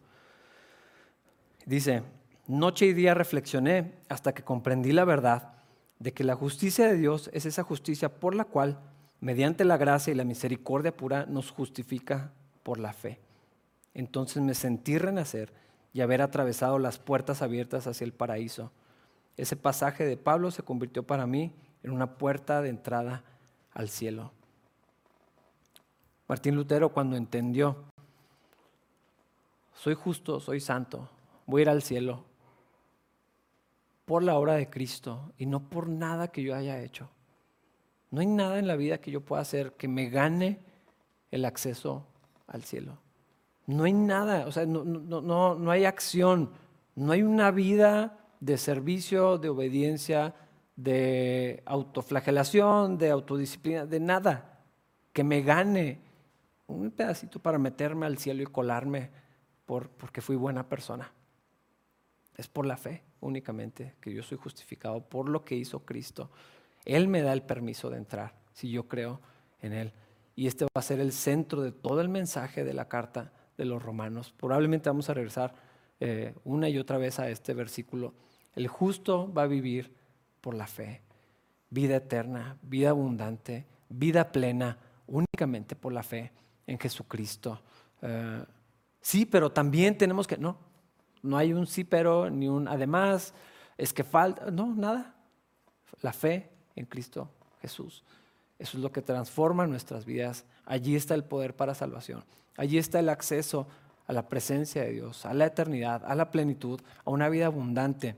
[1.65, 2.03] Dice,
[2.49, 5.55] noche y día reflexioné hasta que comprendí la verdad
[5.99, 8.79] de que la justicia de Dios es esa justicia por la cual,
[9.19, 12.31] mediante la gracia y la misericordia pura, nos justifica
[12.63, 13.21] por la fe
[13.95, 15.55] Entonces me sentí renacer
[15.95, 18.71] y haber atravesado las puertas abiertas hacia el paraíso.
[19.39, 23.23] Ese pasaje de Pablo se convirtió para mí en una puerta de entrada
[23.73, 24.33] al cielo.
[26.27, 27.77] Martín Lutero cuando entendió,
[29.73, 31.09] soy justo, soy santo,
[31.47, 32.25] voy a ir al cielo
[34.05, 37.09] por la obra de Cristo y no por nada que yo haya hecho.
[38.11, 40.59] No hay nada en la vida que yo pueda hacer que me gane
[41.31, 42.07] el acceso
[42.47, 42.99] al cielo.
[43.67, 46.51] No hay nada, o sea, no, no, no, hay acción,
[46.97, 50.35] no hay una vida de servicio, de obediencia,
[50.77, 54.61] de autoflagelación, de autodisciplina, de nada
[55.13, 56.01] que me gane
[56.69, 59.11] un pedacito para meterme al cielo y colarme
[59.67, 61.11] por, porque fui buena persona.
[62.37, 66.31] Es por la fe únicamente que yo soy justificado por lo que hizo Cristo.
[66.85, 69.21] Él me da el permiso de entrar si yo creo
[69.61, 69.93] en Él.
[70.37, 73.65] Y este va a ser el centro de todo el mensaje de la carta de
[73.65, 74.33] los romanos.
[74.37, 75.55] Probablemente vamos a regresar
[76.01, 78.15] eh, una y otra vez a este versículo.
[78.59, 79.95] El justo va a vivir
[80.41, 81.01] por la fe,
[81.71, 86.33] vida eterna, vida abundante, vida plena, únicamente por la fe
[86.67, 87.61] en Jesucristo.
[88.03, 88.45] Eh,
[89.01, 90.59] sí, pero también tenemos que, no,
[91.23, 93.33] no hay un sí, pero ni un además,
[93.77, 95.15] es que falta, no, nada.
[96.03, 97.31] La fe en Cristo
[97.63, 98.03] Jesús.
[98.59, 100.45] Eso es lo que transforma nuestras vidas.
[100.67, 102.25] Allí está el poder para salvación.
[102.57, 103.69] Allí está el acceso
[104.09, 108.17] a la presencia de Dios, a la eternidad, a la plenitud, a una vida abundante,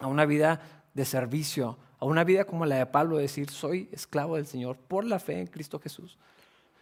[0.00, 0.60] a una vida
[0.94, 5.04] de servicio, a una vida como la de Pablo, decir, soy esclavo del Señor por
[5.04, 6.18] la fe en Cristo Jesús.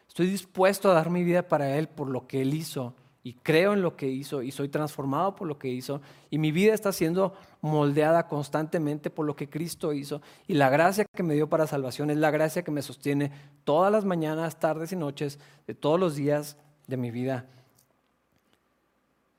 [0.09, 3.75] Estoy dispuesto a dar mi vida para Él por lo que Él hizo y creo
[3.75, 6.01] en lo que hizo y soy transformado por lo que hizo
[6.31, 11.05] y mi vida está siendo moldeada constantemente por lo que Cristo hizo y la gracia
[11.05, 13.31] que me dio para salvación es la gracia que me sostiene
[13.64, 16.57] todas las mañanas, tardes y noches de todos los días
[16.87, 17.47] de mi vida.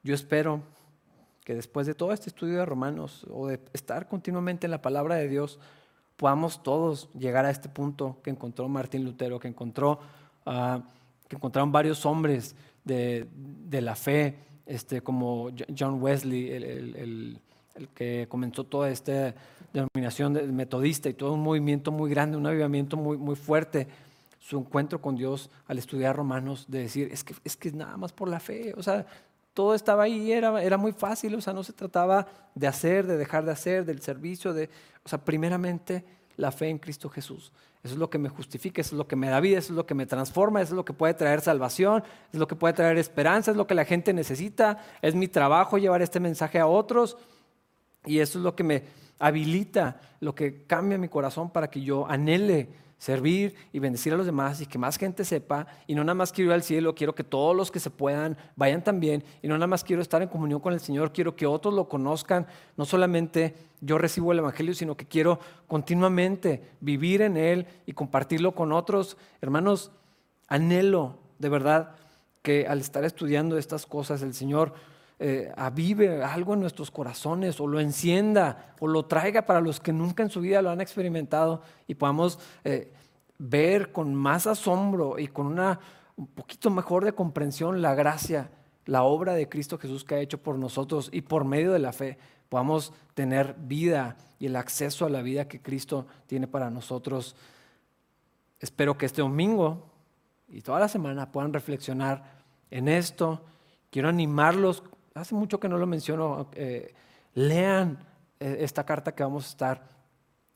[0.03, 0.61] Yo espero
[1.49, 5.15] que después de todo este estudio de Romanos o de estar continuamente en la palabra
[5.15, 5.57] de Dios,
[6.15, 9.99] podamos todos llegar a este punto que encontró Martín Lutero, que encontró,
[10.45, 10.83] ah,
[11.27, 13.25] que encontraron varios hombres de,
[13.71, 14.35] la fe,
[14.67, 17.39] este, como John Wesley, el,
[17.95, 19.33] que comenzó toda esta
[19.73, 23.87] denominación metodista y todo un movimiento muy grande, un avivamiento muy, muy fuerte
[24.39, 28.13] su encuentro con Dios al estudiar Romanos, de decir, es que es que nada más
[28.13, 29.07] por la fe, o sea,
[29.53, 33.17] todo estaba ahí, era, era muy fácil, o sea, no se trataba de hacer, de
[33.17, 34.69] dejar de hacer, del servicio, de,
[35.03, 36.05] o sea, primeramente
[36.37, 37.51] la fe en Cristo Jesús.
[37.83, 39.77] Eso es lo que me justifica, eso es lo que me da vida, eso es
[39.77, 42.73] lo que me transforma, eso es lo que puede traer salvación, es lo que puede
[42.73, 46.67] traer esperanza, es lo que la gente necesita, es mi trabajo llevar este mensaje a
[46.67, 47.17] otros
[48.05, 48.83] y eso es lo que me
[49.17, 52.69] habilita, lo que cambia mi corazón para que yo anhele
[52.99, 55.65] servir y bendecir a los demás y que más gente sepa.
[55.87, 58.37] Y no nada más quiero ir al cielo, quiero que todos los que se puedan
[58.55, 59.23] vayan también.
[59.41, 61.87] Y no nada más quiero estar en comunión con el Señor, quiero que otros lo
[61.87, 62.45] conozcan.
[62.77, 68.53] No solamente yo recibo el Evangelio, sino que quiero continuamente vivir en Él y compartirlo
[68.53, 69.17] con otros.
[69.41, 69.91] Hermanos,
[70.47, 71.95] anhelo de verdad
[72.41, 74.73] que al estar estudiando estas cosas, el Señor
[75.21, 79.91] eh, avive algo en nuestros corazones o lo encienda o lo traiga para los que
[79.91, 82.93] nunca en su vida lo han experimentado y podamos eh,
[83.37, 85.79] ver con más asombro y con una
[86.15, 88.49] un poquito mejor de comprensión la gracia,
[88.85, 91.91] la obra de Cristo Jesús que ha hecho por nosotros y por medio de la
[91.91, 92.17] fe
[92.47, 97.35] podamos tener vida y el acceso a la vida que Cristo tiene para nosotros.
[98.59, 99.91] Espero que este domingo
[100.47, 102.39] y toda la semana puedan reflexionar
[102.71, 103.41] en esto.
[103.91, 104.83] Quiero animarlos
[105.19, 106.93] hace mucho que no lo menciono, eh,
[107.33, 107.99] lean
[108.39, 109.83] eh, esta carta que vamos a estar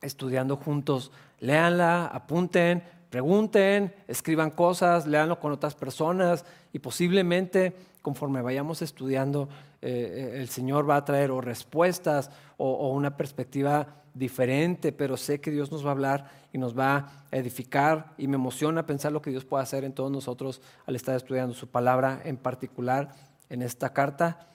[0.01, 1.11] estudiando juntos.
[1.39, 9.47] Leanla, apunten, pregunten, escriban cosas, leanlo con otras personas y posiblemente conforme vayamos estudiando,
[9.81, 15.51] eh, el Señor va a traer o respuestas o, una perspectiva diferente, pero sé que
[15.51, 19.21] Dios nos va a hablar y nos va a edificar y me emociona pensar lo
[19.21, 23.15] que Dios puede hacer en todos nosotros al estar estudiando su palabra en particular
[23.49, 24.52] en esta carta.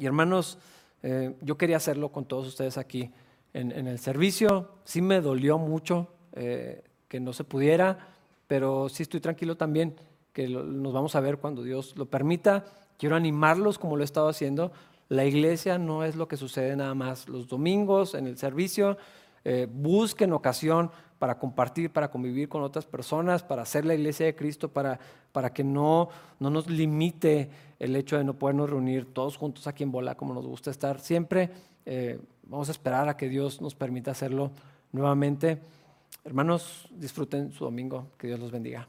[0.00, 0.56] Y hermanos,
[1.02, 3.10] eh, yo quería hacerlo con todos ustedes aquí
[3.52, 4.70] en, el servicio.
[4.84, 7.98] Sí me dolió mucho eh, que no se pudiera,
[8.46, 9.94] pero sí estoy tranquilo también
[10.32, 12.64] que nos vamos a ver cuando Dios lo permita.
[12.96, 14.72] Quiero animarlos como lo he estado haciendo.
[15.10, 18.96] La iglesia no es lo que sucede nada más los domingos en el servicio.
[19.44, 24.34] Eh, busquen ocasión para compartir, para convivir con otras personas, para hacer la iglesia de
[24.34, 24.98] Cristo, para,
[25.32, 29.82] para que no, no nos limite el hecho de no podernos reunir todos juntos aquí
[29.82, 31.50] en Bola como nos gusta estar siempre.
[31.84, 34.50] Eh, vamos a esperar a que Dios nos permita hacerlo
[34.92, 35.60] nuevamente.
[36.24, 38.06] Hermanos, disfruten su domingo.
[38.18, 38.88] Que Dios los bendiga.